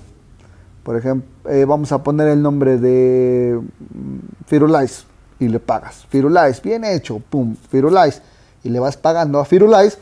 Por 0.84 0.96
ejemplo, 0.96 1.28
eh, 1.52 1.66
vamos 1.66 1.92
a 1.92 2.04
poner 2.04 2.30
el 2.30 2.42
nombre 2.42 2.78
de 2.78 3.60
mm, 3.60 4.46
Firulais 4.48 5.06
y 5.40 5.50
le 5.50 5.60
pagas. 5.60 6.06
Firulais, 6.10 6.62
bien 6.62 6.84
hecho, 6.84 7.20
pum, 7.30 7.56
Firulais. 7.70 8.22
Y 8.64 8.70
le 8.70 8.80
vas 8.80 8.98
pagando 8.98 9.40
a 9.40 9.46
Firulais 9.46 9.98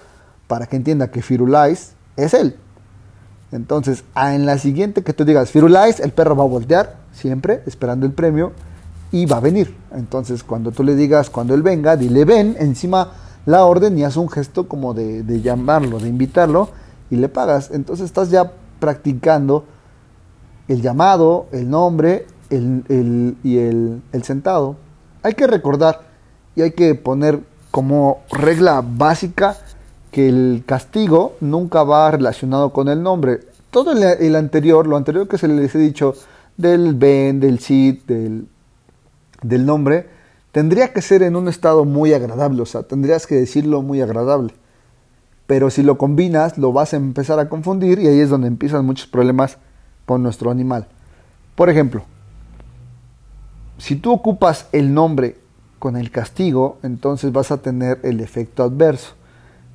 para 0.47 0.67
que 0.67 0.75
entienda 0.75 1.10
que 1.10 1.21
Firulais 1.21 1.93
es 2.15 2.34
él. 2.34 2.55
Entonces, 3.51 4.03
en 4.15 4.45
la 4.45 4.58
siguiente 4.58 5.03
que 5.03 5.13
tú 5.13 5.25
digas 5.25 5.49
Firulais, 5.49 5.99
el 5.99 6.12
perro 6.12 6.36
va 6.36 6.43
a 6.43 6.47
voltear 6.47 6.97
siempre 7.12 7.63
esperando 7.65 8.05
el 8.05 8.12
premio 8.12 8.51
y 9.15 9.25
va 9.25 9.38
a 9.38 9.39
venir. 9.39 9.73
Entonces, 9.93 10.43
cuando 10.43 10.71
tú 10.71 10.84
le 10.84 10.93
digas, 10.93 11.30
cuando 11.30 11.56
él 11.56 11.62
venga, 11.62 11.95
dile 11.95 12.25
ven, 12.25 12.58
encima 12.60 13.12
la 13.45 13.63
orden 13.63 13.97
y 13.97 14.04
haz 14.04 14.17
un 14.17 14.30
gesto 14.30 14.67
como 14.67 14.93
de, 14.93 15.23
llamarlo, 15.41 15.99
de 15.99 16.10
invitarlo 16.10 16.67
y 17.10 17.15
le 17.15 17.30
pagas. 17.30 17.71
Entonces, 17.71 18.08
estás 18.08 18.30
ya 18.30 18.51
practicando 18.82 19.63
el 20.67 20.82
llamado, 20.82 21.45
el 21.54 21.69
nombre 21.69 22.28
el, 22.49 23.38
y 23.41 23.58
el, 23.60 24.01
el 24.12 24.23
sentado. 24.23 24.75
Hay 25.23 25.34
que 25.36 25.47
recordar 25.47 26.01
y 26.58 26.63
hay 26.63 26.71
que 26.71 26.93
poner 26.93 27.39
como 27.71 28.19
regla 28.34 28.84
básica 28.86 29.56
que 30.12 30.28
el 30.28 30.63
castigo 30.65 31.38
nunca 31.39 31.84
va 31.84 32.12
relacionado 32.12 32.73
con 32.73 32.89
el 32.89 33.01
nombre. 33.01 33.39
Todo 33.71 33.93
el, 33.93 34.36
anterior, 34.36 34.88
lo 34.88 34.97
anterior 34.97 35.25
que 35.25 35.38
se 35.38 35.47
les 35.47 35.73
he 35.73 35.80
dicho 35.80 36.15
del 36.58 36.95
Ben, 36.95 37.39
del 37.39 37.60
Sid, 37.60 38.04
del, 38.08 38.47
del 39.47 39.65
nombre, 39.65 40.08
tendría 40.51 40.93
que 40.93 41.01
ser 41.01 41.23
en 41.23 41.36
un 41.36 41.47
estado 41.47 41.86
muy 41.86 42.13
agradable, 42.13 42.62
o 42.62 42.65
sea, 42.65 42.84
tendrías 42.84 43.27
que 43.27 43.36
decirlo 43.36 43.81
muy 43.81 44.01
agradable. 44.01 44.53
Pero 45.47 45.69
si 45.69 45.84
lo 45.84 45.97
combinas, 45.97 46.58
lo 46.58 46.73
vas 46.73 46.93
a 46.93 46.97
empezar 46.97 47.39
a 47.39 47.49
confundir 47.49 47.99
y 47.99 48.08
ahí 48.08 48.19
es 48.19 48.29
donde 48.29 48.47
empiezan 48.47 48.86
muchos 48.86 49.08
problemas 49.08 49.58
con 50.05 50.23
nuestro 50.23 50.49
animal. 50.49 50.88
Por 51.55 51.69
ejemplo, 51.69 52.03
si 53.77 53.95
tú 53.95 54.12
ocupas 54.12 54.67
el 54.71 54.93
nombre 54.93 55.38
con 55.77 55.97
el 55.97 56.10
castigo, 56.10 56.79
entonces 56.81 57.31
vas 57.31 57.51
a 57.51 57.58
tener 57.58 57.99
el 58.03 58.19
efecto 58.21 58.63
adverso. 58.63 59.13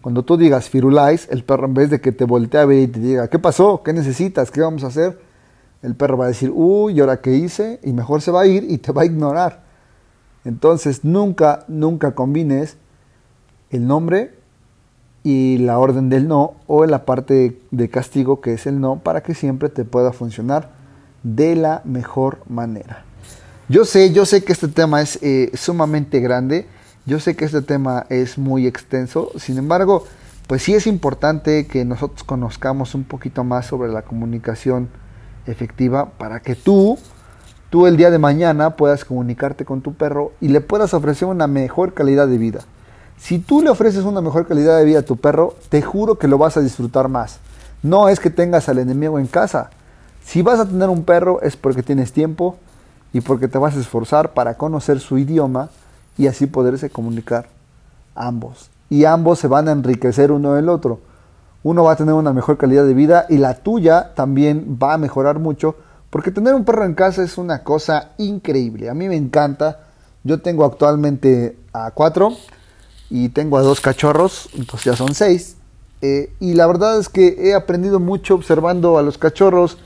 Cuando 0.02 0.24
tú 0.24 0.36
digas 0.36 0.68
Firulais, 0.68 1.28
el 1.30 1.44
perro 1.44 1.66
en 1.66 1.74
vez 1.74 1.90
de 1.90 2.00
que 2.00 2.10
te 2.10 2.24
voltee 2.24 2.60
a 2.60 2.64
ver 2.64 2.80
y 2.80 2.86
te 2.88 2.98
diga, 3.00 3.28
¿qué 3.28 3.38
pasó? 3.38 3.82
¿Qué 3.84 3.92
necesitas? 3.92 4.50
¿Qué 4.50 4.62
vamos 4.62 4.82
a 4.82 4.88
hacer? 4.88 5.29
El 5.82 5.94
perro 5.94 6.16
va 6.16 6.26
a 6.26 6.28
decir, 6.28 6.50
uy, 6.54 6.94
¿y 6.94 7.00
ahora 7.00 7.20
qué 7.20 7.34
hice? 7.34 7.80
Y 7.82 7.92
mejor 7.92 8.22
se 8.22 8.30
va 8.30 8.42
a 8.42 8.46
ir 8.46 8.66
y 8.68 8.78
te 8.78 8.92
va 8.92 9.02
a 9.02 9.04
ignorar. 9.06 9.62
Entonces 10.44 11.04
nunca, 11.04 11.64
nunca 11.68 12.14
combines 12.14 12.76
el 13.70 13.86
nombre 13.86 14.34
y 15.22 15.58
la 15.58 15.78
orden 15.78 16.08
del 16.08 16.28
no 16.28 16.54
o 16.66 16.84
la 16.86 17.04
parte 17.04 17.60
de 17.70 17.90
castigo 17.90 18.40
que 18.40 18.54
es 18.54 18.66
el 18.66 18.80
no 18.80 19.00
para 19.00 19.22
que 19.22 19.34
siempre 19.34 19.68
te 19.68 19.84
pueda 19.84 20.12
funcionar 20.12 20.70
de 21.22 21.56
la 21.56 21.82
mejor 21.84 22.38
manera. 22.48 23.04
Yo 23.68 23.84
sé, 23.84 24.12
yo 24.12 24.24
sé 24.26 24.42
que 24.42 24.52
este 24.52 24.68
tema 24.68 25.02
es 25.02 25.18
eh, 25.22 25.50
sumamente 25.54 26.20
grande 26.20 26.66
yo 27.06 27.18
sé 27.18 27.34
que 27.34 27.46
este 27.46 27.62
tema 27.62 28.06
es 28.10 28.36
muy 28.36 28.66
extenso, 28.66 29.32
sin 29.36 29.56
embargo, 29.56 30.06
pues 30.46 30.62
sí 30.62 30.74
es 30.74 30.86
importante 30.86 31.66
que 31.66 31.84
nosotros 31.84 32.24
conozcamos 32.24 32.94
un 32.94 33.04
poquito 33.04 33.42
más 33.42 33.66
sobre 33.66 33.90
la 33.90 34.02
comunicación 34.02 34.88
efectiva 35.46 36.10
para 36.18 36.40
que 36.40 36.54
tú, 36.54 36.98
tú 37.70 37.86
el 37.86 37.96
día 37.96 38.10
de 38.10 38.18
mañana 38.18 38.76
puedas 38.76 39.04
comunicarte 39.04 39.64
con 39.64 39.80
tu 39.80 39.94
perro 39.94 40.32
y 40.40 40.48
le 40.48 40.60
puedas 40.60 40.94
ofrecer 40.94 41.28
una 41.28 41.46
mejor 41.46 41.94
calidad 41.94 42.28
de 42.28 42.38
vida. 42.38 42.60
Si 43.18 43.38
tú 43.38 43.62
le 43.62 43.70
ofreces 43.70 44.04
una 44.04 44.20
mejor 44.22 44.46
calidad 44.46 44.78
de 44.78 44.84
vida 44.84 45.00
a 45.00 45.04
tu 45.04 45.16
perro, 45.16 45.54
te 45.68 45.82
juro 45.82 46.16
que 46.16 46.28
lo 46.28 46.38
vas 46.38 46.56
a 46.56 46.62
disfrutar 46.62 47.08
más. 47.08 47.38
No 47.82 48.08
es 48.08 48.18
que 48.18 48.30
tengas 48.30 48.68
al 48.68 48.78
enemigo 48.78 49.18
en 49.18 49.26
casa. 49.26 49.70
Si 50.24 50.42
vas 50.42 50.60
a 50.60 50.66
tener 50.66 50.88
un 50.88 51.04
perro 51.04 51.40
es 51.42 51.56
porque 51.56 51.82
tienes 51.82 52.12
tiempo 52.12 52.56
y 53.12 53.20
porque 53.20 53.48
te 53.48 53.58
vas 53.58 53.76
a 53.76 53.80
esforzar 53.80 54.32
para 54.32 54.54
conocer 54.54 55.00
su 55.00 55.18
idioma 55.18 55.70
y 56.16 56.26
así 56.26 56.46
poderse 56.46 56.90
comunicar 56.90 57.48
ambos. 58.14 58.70
Y 58.88 59.04
ambos 59.04 59.38
se 59.38 59.48
van 59.48 59.68
a 59.68 59.72
enriquecer 59.72 60.32
uno 60.32 60.54
del 60.54 60.68
otro. 60.68 61.00
Uno 61.62 61.84
va 61.84 61.92
a 61.92 61.96
tener 61.96 62.14
una 62.14 62.32
mejor 62.32 62.56
calidad 62.56 62.84
de 62.84 62.94
vida 62.94 63.26
y 63.28 63.38
la 63.38 63.54
tuya 63.54 64.12
también 64.14 64.78
va 64.82 64.94
a 64.94 64.98
mejorar 64.98 65.38
mucho 65.38 65.76
porque 66.08 66.30
tener 66.30 66.54
un 66.54 66.64
perro 66.64 66.84
en 66.84 66.94
casa 66.94 67.22
es 67.22 67.38
una 67.38 67.62
cosa 67.62 68.12
increíble. 68.18 68.90
A 68.90 68.94
mí 68.94 69.08
me 69.08 69.16
encanta. 69.16 69.80
Yo 70.24 70.40
tengo 70.40 70.64
actualmente 70.64 71.56
a 71.72 71.92
cuatro 71.92 72.32
y 73.08 73.28
tengo 73.30 73.58
a 73.58 73.62
dos 73.62 73.80
cachorros, 73.80 74.48
entonces 74.54 74.84
ya 74.84 74.96
son 74.96 75.14
seis. 75.14 75.56
Eh, 76.02 76.32
y 76.40 76.54
la 76.54 76.66
verdad 76.66 76.98
es 76.98 77.08
que 77.08 77.36
he 77.38 77.54
aprendido 77.54 78.00
mucho 78.00 78.34
observando 78.34 78.98
a 78.98 79.02
los 79.02 79.18
cachorros 79.18 79.78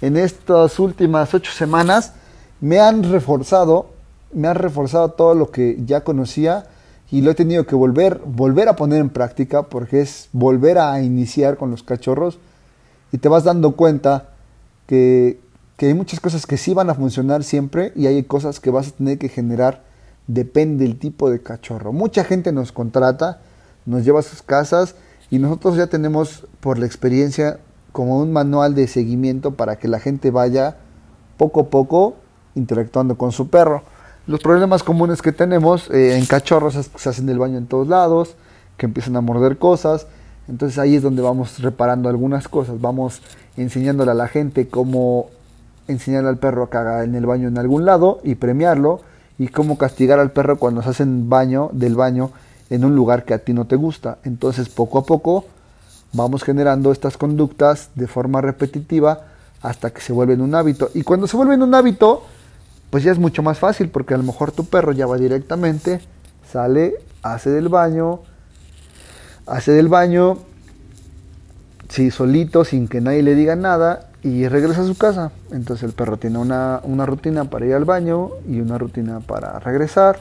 en 0.00 0.16
estas 0.16 0.78
últimas 0.78 1.32
ocho 1.34 1.52
semanas. 1.52 2.14
Me 2.60 2.80
han 2.80 3.02
reforzado 3.02 4.00
me 4.32 4.48
ha 4.48 4.54
reforzado 4.54 5.10
todo 5.10 5.34
lo 5.34 5.50
que 5.50 5.78
ya 5.84 6.02
conocía 6.02 6.66
y 7.10 7.22
lo 7.22 7.30
he 7.30 7.34
tenido 7.34 7.66
que 7.66 7.74
volver, 7.74 8.20
volver 8.24 8.68
a 8.68 8.76
poner 8.76 9.00
en 9.00 9.10
práctica 9.10 9.64
porque 9.64 10.00
es 10.00 10.28
volver 10.32 10.78
a 10.78 11.02
iniciar 11.02 11.56
con 11.56 11.70
los 11.70 11.82
cachorros 11.82 12.38
y 13.12 13.18
te 13.18 13.28
vas 13.28 13.44
dando 13.44 13.72
cuenta 13.72 14.30
que, 14.86 15.40
que 15.76 15.86
hay 15.86 15.94
muchas 15.94 16.20
cosas 16.20 16.46
que 16.46 16.56
sí 16.56 16.74
van 16.74 16.90
a 16.90 16.94
funcionar 16.94 17.42
siempre 17.42 17.92
y 17.96 18.06
hay 18.06 18.22
cosas 18.22 18.60
que 18.60 18.70
vas 18.70 18.88
a 18.88 18.92
tener 18.92 19.18
que 19.18 19.28
generar 19.28 19.82
depende 20.26 20.84
del 20.84 20.98
tipo 20.98 21.30
de 21.30 21.42
cachorro. 21.42 21.92
Mucha 21.92 22.22
gente 22.22 22.52
nos 22.52 22.70
contrata, 22.70 23.40
nos 23.86 24.04
lleva 24.04 24.20
a 24.20 24.22
sus 24.22 24.42
casas 24.42 24.94
y 25.30 25.38
nosotros 25.38 25.76
ya 25.76 25.88
tenemos 25.88 26.46
por 26.60 26.78
la 26.78 26.86
experiencia 26.86 27.58
como 27.92 28.18
un 28.18 28.32
manual 28.32 28.74
de 28.74 28.86
seguimiento 28.86 29.52
para 29.56 29.76
que 29.76 29.88
la 29.88 29.98
gente 29.98 30.30
vaya 30.30 30.76
poco 31.36 31.60
a 31.60 31.70
poco 31.70 32.14
interactuando 32.54 33.16
con 33.16 33.32
su 33.32 33.48
perro. 33.48 33.82
Los 34.30 34.38
problemas 34.38 34.84
comunes 34.84 35.22
que 35.22 35.32
tenemos 35.32 35.90
eh, 35.90 36.16
en 36.16 36.24
cachorros 36.24 36.76
es 36.76 36.88
que 36.88 37.00
se 37.00 37.08
hacen 37.08 37.26
del 37.26 37.40
baño 37.40 37.58
en 37.58 37.66
todos 37.66 37.88
lados, 37.88 38.36
que 38.76 38.86
empiezan 38.86 39.16
a 39.16 39.20
morder 39.20 39.58
cosas. 39.58 40.06
Entonces 40.46 40.78
ahí 40.78 40.94
es 40.94 41.02
donde 41.02 41.20
vamos 41.20 41.60
reparando 41.60 42.08
algunas 42.08 42.46
cosas, 42.46 42.80
vamos 42.80 43.22
enseñándole 43.56 44.12
a 44.12 44.14
la 44.14 44.28
gente 44.28 44.68
cómo 44.68 45.30
enseñarle 45.88 46.28
al 46.28 46.38
perro 46.38 46.62
a 46.62 46.70
cagar 46.70 47.02
en 47.02 47.16
el 47.16 47.26
baño 47.26 47.48
en 47.48 47.58
algún 47.58 47.84
lado 47.84 48.20
y 48.22 48.36
premiarlo 48.36 49.00
y 49.36 49.48
cómo 49.48 49.76
castigar 49.76 50.20
al 50.20 50.30
perro 50.30 50.60
cuando 50.60 50.80
se 50.82 50.90
hacen 50.90 51.28
baño 51.28 51.68
del 51.72 51.96
baño 51.96 52.30
en 52.70 52.84
un 52.84 52.94
lugar 52.94 53.24
que 53.24 53.34
a 53.34 53.38
ti 53.38 53.52
no 53.52 53.64
te 53.64 53.74
gusta. 53.74 54.18
Entonces 54.22 54.68
poco 54.68 55.00
a 55.00 55.04
poco 55.04 55.46
vamos 56.12 56.44
generando 56.44 56.92
estas 56.92 57.16
conductas 57.16 57.90
de 57.96 58.06
forma 58.06 58.40
repetitiva 58.40 59.22
hasta 59.60 59.90
que 59.90 60.00
se 60.00 60.12
vuelven 60.12 60.40
un 60.40 60.54
hábito. 60.54 60.88
Y 60.94 61.02
cuando 61.02 61.26
se 61.26 61.36
vuelven 61.36 61.64
un 61.64 61.74
hábito, 61.74 62.22
pues 62.90 63.04
ya 63.04 63.12
es 63.12 63.18
mucho 63.18 63.42
más 63.42 63.58
fácil 63.58 63.88
porque 63.88 64.14
a 64.14 64.16
lo 64.16 64.24
mejor 64.24 64.52
tu 64.52 64.64
perro 64.64 64.92
ya 64.92 65.06
va 65.06 65.16
directamente, 65.16 66.00
sale, 66.50 66.94
hace 67.22 67.50
del 67.50 67.68
baño, 67.68 68.20
hace 69.46 69.72
del 69.72 69.88
baño, 69.88 70.38
sí, 71.88 72.10
solito, 72.10 72.64
sin 72.64 72.88
que 72.88 73.00
nadie 73.00 73.22
le 73.22 73.34
diga 73.34 73.56
nada 73.56 74.10
y 74.22 74.48
regresa 74.48 74.82
a 74.82 74.86
su 74.86 74.96
casa. 74.96 75.32
Entonces 75.52 75.84
el 75.84 75.92
perro 75.92 76.16
tiene 76.16 76.38
una, 76.38 76.80
rutina 77.06 77.44
para 77.44 77.66
ir 77.66 77.74
al 77.74 77.84
baño 77.84 78.30
y 78.48 78.60
una 78.60 78.78
rutina 78.78 79.20
para 79.20 79.58
regresar. 79.58 80.20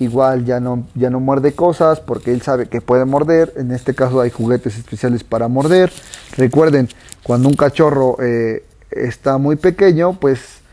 Igual 0.00 0.44
ya 0.44 0.58
no, 0.58 0.88
ya 0.94 1.08
no 1.08 1.20
muerde 1.20 1.52
cosas 1.52 2.00
porque 2.00 2.32
él 2.32 2.42
sabe 2.42 2.66
que 2.66 2.80
puede 2.80 3.04
morder. 3.04 3.52
En 3.56 3.70
este 3.70 3.94
caso 3.94 4.20
hay 4.20 4.30
juguetes 4.30 4.76
especiales 4.76 5.22
para 5.22 5.48
morder. 5.48 5.92
Recuerden, 6.36 6.88
cuando 7.22 7.48
un 7.48 7.54
cachorro 7.54 8.16
eh, 8.20 8.64
está 8.90 9.38
muy 9.38 9.56
pequeño, 9.56 10.14
pues 10.14 10.63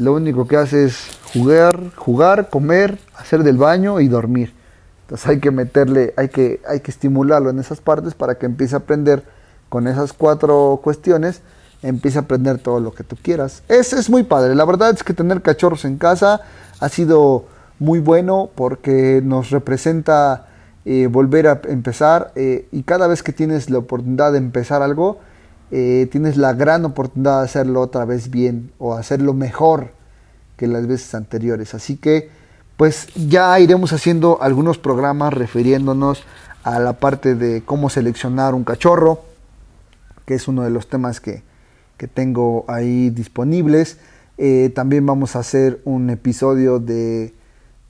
lo 0.00 0.14
único 0.14 0.48
que 0.48 0.56
hace 0.56 0.86
es 0.86 1.10
jugar, 1.34 1.78
jugar, 1.94 2.48
comer, 2.48 2.98
hacer 3.16 3.42
del 3.42 3.58
baño 3.58 4.00
y 4.00 4.08
dormir. 4.08 4.54
Entonces 5.02 5.26
hay 5.26 5.40
que 5.40 5.50
meterle, 5.50 6.14
hay 6.16 6.30
que, 6.30 6.62
hay 6.66 6.80
que 6.80 6.90
estimularlo 6.90 7.50
en 7.50 7.58
esas 7.58 7.82
partes 7.82 8.14
para 8.14 8.36
que 8.36 8.46
empiece 8.46 8.74
a 8.74 8.78
aprender 8.78 9.22
con 9.68 9.86
esas 9.86 10.14
cuatro 10.14 10.80
cuestiones, 10.82 11.42
empiece 11.82 12.16
a 12.16 12.22
aprender 12.22 12.58
todo 12.58 12.80
lo 12.80 12.94
que 12.94 13.04
tú 13.04 13.14
quieras. 13.22 13.62
Es, 13.68 13.92
es 13.92 14.08
muy 14.08 14.22
padre. 14.22 14.54
La 14.54 14.64
verdad 14.64 14.90
es 14.90 15.04
que 15.04 15.12
tener 15.12 15.42
cachorros 15.42 15.84
en 15.84 15.98
casa 15.98 16.40
ha 16.80 16.88
sido 16.88 17.44
muy 17.78 17.98
bueno 17.98 18.48
porque 18.54 19.20
nos 19.22 19.50
representa 19.50 20.46
eh, 20.86 21.08
volver 21.08 21.46
a 21.46 21.60
empezar 21.68 22.32
eh, 22.36 22.68
y 22.72 22.84
cada 22.84 23.06
vez 23.06 23.22
que 23.22 23.34
tienes 23.34 23.68
la 23.68 23.78
oportunidad 23.78 24.32
de 24.32 24.38
empezar 24.38 24.80
algo, 24.80 25.18
eh, 25.70 26.08
tienes 26.10 26.36
la 26.36 26.52
gran 26.52 26.84
oportunidad 26.84 27.38
de 27.38 27.44
hacerlo 27.44 27.80
otra 27.80 28.04
vez 28.04 28.30
bien 28.30 28.72
o 28.78 28.94
hacerlo 28.94 29.34
mejor 29.34 29.92
que 30.56 30.66
las 30.66 30.86
veces 30.86 31.14
anteriores. 31.14 31.74
Así 31.74 31.96
que, 31.96 32.30
pues 32.76 33.08
ya 33.14 33.58
iremos 33.60 33.92
haciendo 33.92 34.42
algunos 34.42 34.78
programas 34.78 35.32
refiriéndonos 35.32 36.24
a 36.64 36.78
la 36.80 36.94
parte 36.94 37.34
de 37.34 37.62
cómo 37.62 37.88
seleccionar 37.90 38.54
un 38.54 38.64
cachorro, 38.64 39.20
que 40.26 40.34
es 40.34 40.48
uno 40.48 40.62
de 40.62 40.70
los 40.70 40.88
temas 40.88 41.20
que, 41.20 41.42
tengo 42.14 42.64
ahí 42.66 43.10
disponibles. 43.10 43.98
Eh, 44.38 44.72
también 44.74 45.04
vamos 45.04 45.36
a 45.36 45.40
hacer 45.40 45.82
un 45.84 46.08
episodio 46.08 46.78
de, 46.78 47.34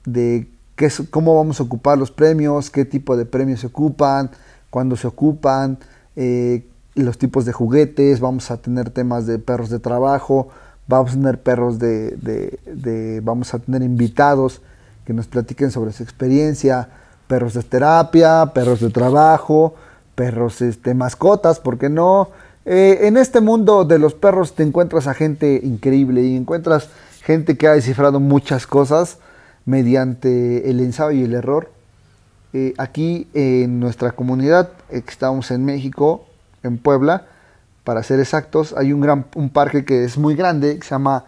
de 0.03 0.49
qué 0.75 0.87
es, 0.87 1.03
cómo 1.09 1.35
vamos 1.37 1.61
a 1.61 1.63
ocupar 1.63 1.97
los 1.97 2.11
premios, 2.11 2.69
qué 2.69 2.83
tipo 2.83 3.15
de 3.15 3.25
premios 3.25 3.61
se 3.61 3.67
ocupan, 3.67 4.31
cuándo 4.69 4.97
se 4.97 5.07
ocupan, 5.07 5.77
eh, 6.17 6.65
los 6.95 7.17
tipos 7.17 7.45
de 7.45 7.53
juguetes, 7.53 8.19
vamos 8.19 8.51
a 8.51 8.57
tener 8.57 8.89
temas 8.89 9.25
de 9.25 9.39
perros 9.39 9.69
de 9.69 9.79
trabajo, 9.79 10.49
vamos 10.87 11.11
a 11.11 11.15
tener 11.15 11.41
perros 11.41 11.79
de, 11.79 13.21
vamos 13.23 13.53
a 13.53 13.59
tener 13.59 13.81
invitados 13.81 14.61
que 15.05 15.13
nos 15.13 15.27
platiquen 15.27 15.71
sobre 15.71 15.93
su 15.93 16.03
experiencia, 16.03 16.89
perros 17.27 17.53
de 17.53 17.63
terapia, 17.63 18.51
perros 18.53 18.81
de 18.81 18.89
trabajo, 18.89 19.75
perros 20.15 20.61
este, 20.61 20.93
mascotas, 20.93 21.59
¿por 21.59 21.77
qué 21.77 21.89
no? 21.89 22.29
Eh, 22.65 23.07
en 23.07 23.17
este 23.17 23.41
mundo 23.41 23.85
de 23.85 23.97
los 23.97 24.13
perros 24.13 24.53
te 24.53 24.63
encuentras 24.63 25.07
a 25.07 25.13
gente 25.13 25.59
increíble 25.63 26.21
y 26.21 26.35
encuentras 26.35 26.89
gente 27.23 27.57
que 27.57 27.67
ha 27.67 27.73
descifrado 27.73 28.19
muchas 28.19 28.67
cosas 28.67 29.17
mediante 29.65 30.69
el 30.69 30.79
ensayo 30.79 31.11
y 31.11 31.23
el 31.23 31.33
error. 31.33 31.71
Eh, 32.53 32.73
aquí 32.77 33.27
en 33.33 33.79
nuestra 33.79 34.11
comunidad, 34.11 34.69
estamos 34.89 35.51
en 35.51 35.63
México, 35.63 36.25
en 36.63 36.77
Puebla, 36.77 37.25
para 37.83 38.03
ser 38.03 38.19
exactos, 38.19 38.73
hay 38.77 38.93
un 38.93 39.01
gran 39.01 39.25
un 39.35 39.49
parque 39.49 39.85
que 39.85 40.03
es 40.03 40.17
muy 40.17 40.35
grande, 40.35 40.77
que 40.77 40.83
se 40.83 40.91
llama 40.91 41.25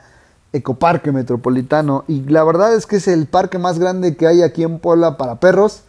Ecoparque 0.51 1.11
Metropolitano, 1.11 2.03
y 2.07 2.21
la 2.21 2.43
verdad 2.43 2.75
es 2.75 2.85
que 2.85 2.97
es 2.97 3.07
el 3.07 3.25
parque 3.25 3.57
más 3.57 3.79
grande 3.79 4.15
que 4.15 4.27
hay 4.27 4.43
aquí 4.43 4.63
en 4.63 4.79
Puebla 4.79 5.17
para 5.17 5.39
perros, 5.39 5.83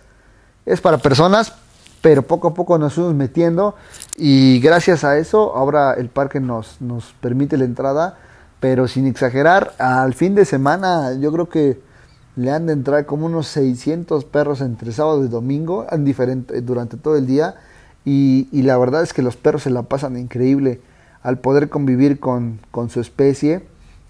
es 0.65 0.81
para 0.81 0.99
personas, 0.99 1.53
pero 2.01 2.23
poco 2.23 2.49
a 2.49 2.55
poco 2.55 2.79
nos 2.79 2.95
fuimos 2.95 3.15
metiendo 3.15 3.75
y 4.17 4.61
gracias 4.61 5.05
a 5.05 5.17
eso 5.17 5.57
ahora 5.57 5.95
el 5.95 6.09
parque 6.09 6.41
nos, 6.41 6.81
nos 6.81 7.15
permite 7.21 7.57
la 7.57 7.65
entrada, 7.65 8.19
pero 8.61 8.89
sin 8.89 9.07
exagerar, 9.07 9.75
al 9.79 10.15
fin 10.15 10.35
de 10.35 10.45
semana 10.45 11.15
yo 11.15 11.33
creo 11.33 11.49
que 11.49 11.81
le 12.37 12.51
han 12.51 12.67
de 12.67 12.73
entrar 12.73 13.07
como 13.07 13.27
unos 13.27 13.47
600 13.49 14.25
perros 14.25 14.61
entre 14.61 14.93
sábado 14.93 15.25
y 15.25 15.29
domingo 15.29 15.87
en 15.91 16.05
diferente, 16.05 16.61
durante 16.63 16.97
todo 16.97 17.17
el 17.17 17.27
día 17.27 17.57
y, 18.05 18.63
la 18.63 18.77
verdad 18.77 19.03
es 19.03 19.13
que 19.13 19.23
los 19.23 19.37
perros 19.37 19.63
se 19.63 19.71
la 19.71 19.83
pasan 19.83 20.19
increíble 20.19 20.81
al 21.23 21.39
poder 21.39 21.71
convivir 21.71 22.21
con, 22.21 22.61
su 22.91 23.01
especie 23.01 23.63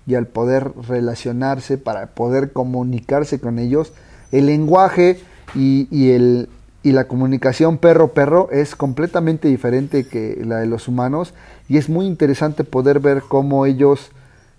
y 0.07 0.17
al 0.17 0.27
poder 0.27 0.73
relacionarse, 0.89 1.79
para 1.79 2.09
poder 2.09 2.53
comunicarse 2.53 3.39
con 3.39 3.59
ellos. 3.59 3.93
El 4.33 4.47
lenguaje 4.47 5.21
y, 5.55 6.11
el, 6.11 6.49
y 6.83 6.91
la 6.91 7.07
comunicación 7.07 7.79
perro-perro 7.79 8.49
es 8.51 8.75
completamente 8.75 9.47
diferente 9.47 10.09
que 10.09 10.43
la 10.45 10.59
de 10.59 10.67
los 10.67 10.89
humanos 10.89 11.33
y 11.69 11.79
es 11.79 11.89
muy 11.89 12.07
interesante 12.07 12.65
poder 12.65 12.99
ver 12.99 13.23
cómo 13.29 13.65
ellos 13.65 14.11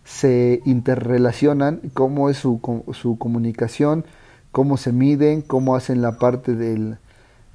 se 0.05 0.61
interrelacionan, 0.65 1.81
cómo 1.93 2.29
es 2.29 2.37
su, 2.37 2.61
su 2.93 3.17
comunicación, 3.17 4.05
cómo 4.51 4.77
se 4.77 4.93
miden, 4.93 5.41
cómo 5.41 5.75
hacen 5.75 6.01
la 6.01 6.19
parte 6.19 6.55
del, 6.55 6.99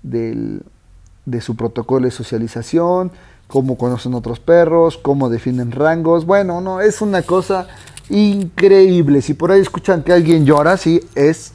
del 0.03 0.63
de 1.31 1.41
su 1.41 1.57
protocolo 1.57 2.07
de 2.07 2.11
socialización, 2.11 3.13
cómo 3.47 3.77
conocen 3.77 4.15
otros 4.15 4.41
perros, 4.41 4.99
cómo 4.99 5.29
definen 5.29 5.73
rangos. 5.73 6.27
Bueno, 6.27 6.61
no, 6.61 6.81
es 6.81 7.01
una 7.01 7.23
cosa 7.23 7.69
increíble. 8.09 9.23
Si 9.23 9.35
por 9.35 9.53
ahí 9.53 9.61
escuchan 9.61 10.03
que 10.03 10.13
alguien 10.13 10.45
llora, 10.45 10.77
sí, 10.77 11.01
es... 11.15 11.53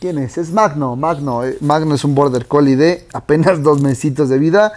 ¿Quién 0.00 0.18
es? 0.18 0.38
Es 0.38 0.52
Magno. 0.52 0.94
Magno, 0.94 1.44
eh, 1.44 1.58
Magno 1.60 1.96
es 1.96 2.04
un 2.04 2.14
border 2.14 2.46
collie 2.46 2.76
de 2.76 3.06
apenas 3.12 3.62
dos 3.64 3.82
mesitos 3.82 4.28
de 4.28 4.38
vida 4.38 4.72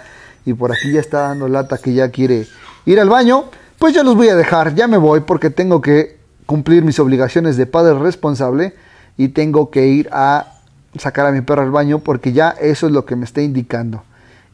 y 0.46 0.54
por 0.54 0.72
aquí 0.72 0.92
ya 0.92 1.00
está 1.00 1.22
dando 1.28 1.48
lata 1.48 1.78
que 1.78 1.94
ya 1.94 2.10
quiere 2.10 2.48
ir 2.86 3.00
al 3.00 3.10
baño. 3.10 3.46
Pues 3.78 3.94
ya 3.94 4.04
los 4.04 4.16
voy 4.16 4.30
a 4.30 4.36
dejar, 4.36 4.76
ya 4.76 4.88
me 4.88 4.98
voy 4.98 5.22
porque 5.22 5.50
tengo 5.50 5.82
que 5.82 6.18
cumplir 6.46 6.84
mis 6.84 7.00
obligaciones 7.00 7.58
de 7.58 7.66
padre 7.66 7.98
responsable 7.98 8.76
y 9.18 9.30
tengo 9.30 9.70
que 9.72 9.88
ir 9.88 10.10
a 10.12 10.54
sacar 10.98 11.26
a 11.26 11.32
mi 11.32 11.42
perro 11.42 11.62
al 11.62 11.72
baño 11.72 12.00
porque 12.00 12.34
ya 12.34 12.50
eso 12.50 12.88
es 12.88 12.94
lo 12.94 13.06
que 13.06 13.16
me 13.16 13.26
está 13.26 13.42
indicando. 13.42 14.04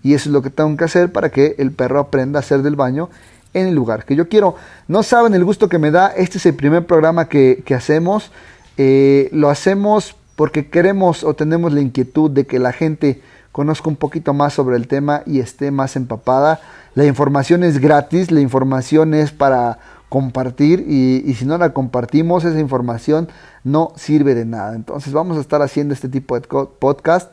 Y 0.07 0.13
eso 0.13 0.29
es 0.29 0.33
lo 0.33 0.41
que 0.41 0.49
tengo 0.49 0.77
que 0.77 0.85
hacer 0.85 1.11
para 1.11 1.31
que 1.31 1.55
el 1.57 1.73
perro 1.73 1.99
aprenda 1.99 2.39
a 2.39 2.41
hacer 2.41 2.61
del 2.61 2.77
baño 2.77 3.09
en 3.53 3.67
el 3.67 3.75
lugar 3.75 4.05
que 4.05 4.15
yo 4.15 4.29
quiero. 4.29 4.55
No 4.87 5.03
saben 5.03 5.33
el 5.33 5.43
gusto 5.43 5.67
que 5.67 5.79
me 5.79 5.91
da. 5.91 6.07
Este 6.07 6.37
es 6.37 6.45
el 6.45 6.55
primer 6.55 6.85
programa 6.85 7.27
que, 7.27 7.61
hacemos. 7.75 8.31
Eh, 8.77 9.27
lo 9.33 9.49
hacemos 9.49 10.15
porque 10.37 10.69
queremos 10.69 11.25
o 11.25 11.33
tenemos 11.33 11.73
la 11.73 11.81
inquietud 11.81 12.31
de 12.31 12.45
que 12.45 12.57
la 12.57 12.71
gente 12.71 13.21
conozca 13.51 13.89
un 13.89 13.97
poquito 13.97 14.33
más 14.33 14.53
sobre 14.53 14.77
el 14.77 14.87
tema 14.87 15.23
y 15.25 15.41
esté 15.41 15.71
más 15.71 15.97
empapada. 15.97 16.61
La 16.95 17.03
información 17.03 17.65
es 17.65 17.79
gratis, 17.79 18.31
la 18.31 18.39
información 18.39 19.13
es 19.13 19.33
para 19.33 19.79
compartir 20.07 20.85
y, 20.87 21.33
si 21.33 21.43
no 21.43 21.57
la 21.57 21.73
compartimos 21.73 22.45
esa 22.45 22.61
información 22.61 23.27
no 23.65 23.91
sirve 23.97 24.35
de 24.35 24.45
nada. 24.45 24.73
Entonces 24.73 25.11
vamos 25.11 25.37
a 25.37 25.41
estar 25.41 25.61
haciendo 25.61 25.93
este 25.93 26.07
tipo 26.07 26.39
de 26.39 26.47
podcast 26.47 27.29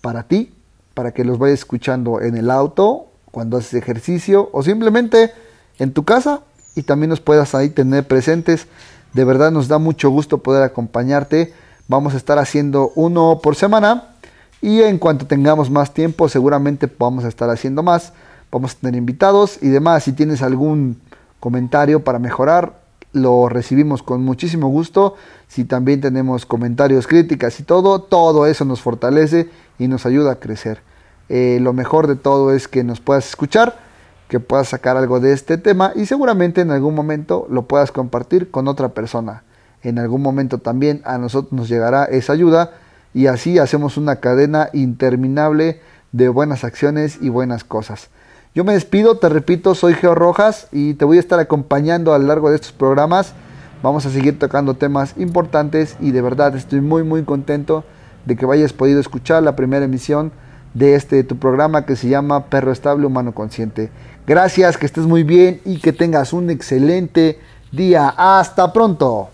para 0.00 0.22
ti, 0.22 0.55
para 0.96 1.12
que 1.12 1.26
los 1.26 1.36
vayas 1.38 1.58
escuchando 1.58 2.22
en 2.22 2.38
el 2.38 2.50
auto, 2.50 3.08
cuando 3.30 3.58
haces 3.58 3.74
ejercicio 3.74 4.48
o 4.52 4.62
simplemente 4.62 5.30
en 5.78 5.92
tu 5.92 6.06
casa 6.06 6.40
y 6.74 6.84
también 6.84 7.10
nos 7.10 7.20
puedas 7.20 7.54
ahí 7.54 7.68
tener 7.68 8.08
presentes. 8.08 8.66
De 9.12 9.24
verdad 9.26 9.50
nos 9.50 9.68
da 9.68 9.76
mucho 9.76 10.08
gusto 10.08 10.38
poder 10.38 10.62
acompañarte. 10.62 11.52
Vamos 11.86 12.14
a 12.14 12.16
estar 12.16 12.38
haciendo 12.38 12.92
uno 12.94 13.40
por 13.42 13.56
semana 13.56 14.14
y 14.62 14.80
en 14.80 14.98
cuanto 14.98 15.26
tengamos 15.26 15.68
más 15.68 15.92
tiempo 15.92 16.30
seguramente 16.30 16.90
vamos 16.98 17.26
a 17.26 17.28
estar 17.28 17.50
haciendo 17.50 17.82
más. 17.82 18.14
Vamos 18.50 18.72
a 18.72 18.78
tener 18.78 18.94
invitados 18.94 19.58
y 19.60 19.68
demás. 19.68 20.04
Si 20.04 20.14
tienes 20.14 20.40
algún 20.40 20.98
comentario 21.40 22.04
para 22.04 22.18
mejorar, 22.18 22.80
lo 23.12 23.50
recibimos 23.50 24.02
con 24.02 24.24
muchísimo 24.24 24.68
gusto. 24.68 25.16
Si 25.46 25.66
también 25.66 26.00
tenemos 26.00 26.46
comentarios, 26.46 27.06
críticas 27.06 27.60
y 27.60 27.64
todo, 27.64 28.00
todo 28.00 28.46
eso 28.46 28.64
nos 28.64 28.80
fortalece 28.80 29.50
y 29.78 29.88
nos 29.88 30.06
ayuda 30.06 30.32
a 30.32 30.36
crecer. 30.36 30.80
Eh, 31.28 31.58
lo 31.60 31.72
mejor 31.72 32.06
de 32.06 32.16
todo 32.16 32.52
es 32.52 32.68
que 32.68 32.84
nos 32.84 33.00
puedas 33.00 33.28
escuchar, 33.28 33.78
que 34.28 34.40
puedas 34.40 34.68
sacar 34.68 34.96
algo 34.96 35.20
de 35.20 35.32
este 35.32 35.58
tema 35.58 35.92
y 35.94 36.06
seguramente 36.06 36.60
en 36.60 36.70
algún 36.70 36.94
momento 36.94 37.46
lo 37.50 37.66
puedas 37.66 37.92
compartir 37.92 38.50
con 38.50 38.68
otra 38.68 38.90
persona. 38.90 39.42
En 39.82 39.98
algún 39.98 40.22
momento 40.22 40.58
también 40.58 41.02
a 41.04 41.18
nosotros 41.18 41.52
nos 41.52 41.68
llegará 41.68 42.04
esa 42.04 42.32
ayuda 42.32 42.72
y 43.14 43.28
así 43.28 43.58
hacemos 43.58 43.96
una 43.96 44.16
cadena 44.16 44.68
interminable 44.72 45.80
de 46.12 46.28
buenas 46.28 46.64
acciones 46.64 47.18
y 47.20 47.28
buenas 47.28 47.64
cosas. 47.64 48.08
Yo 48.54 48.64
me 48.64 48.72
despido, 48.72 49.18
te 49.18 49.28
repito, 49.28 49.74
soy 49.74 49.94
Geo 49.94 50.14
Rojas 50.14 50.68
y 50.72 50.94
te 50.94 51.04
voy 51.04 51.18
a 51.18 51.20
estar 51.20 51.38
acompañando 51.38 52.14
a 52.14 52.18
lo 52.18 52.26
largo 52.26 52.50
de 52.50 52.56
estos 52.56 52.72
programas. 52.72 53.34
Vamos 53.82 54.06
a 54.06 54.10
seguir 54.10 54.38
tocando 54.38 54.74
temas 54.74 55.14
importantes 55.18 55.96
y 56.00 56.10
de 56.10 56.22
verdad 56.22 56.56
estoy 56.56 56.80
muy 56.80 57.02
muy 57.02 57.22
contento 57.24 57.84
de 58.26 58.36
que 58.36 58.44
hayas 58.44 58.72
podido 58.72 59.00
escuchar 59.00 59.42
la 59.42 59.56
primera 59.56 59.84
emisión 59.84 60.32
de 60.74 60.94
este 60.94 61.24
tu 61.24 61.38
programa 61.38 61.86
que 61.86 61.96
se 61.96 62.08
llama 62.08 62.46
Perro 62.46 62.70
Estable 62.70 63.06
Humano 63.06 63.32
Consciente. 63.32 63.90
Gracias, 64.26 64.76
que 64.76 64.84
estés 64.84 65.06
muy 65.06 65.22
bien 65.22 65.60
y 65.64 65.78
que 65.78 65.92
tengas 65.92 66.34
un 66.34 66.50
excelente 66.50 67.38
día. 67.72 68.12
Hasta 68.16 68.72
pronto. 68.72 69.30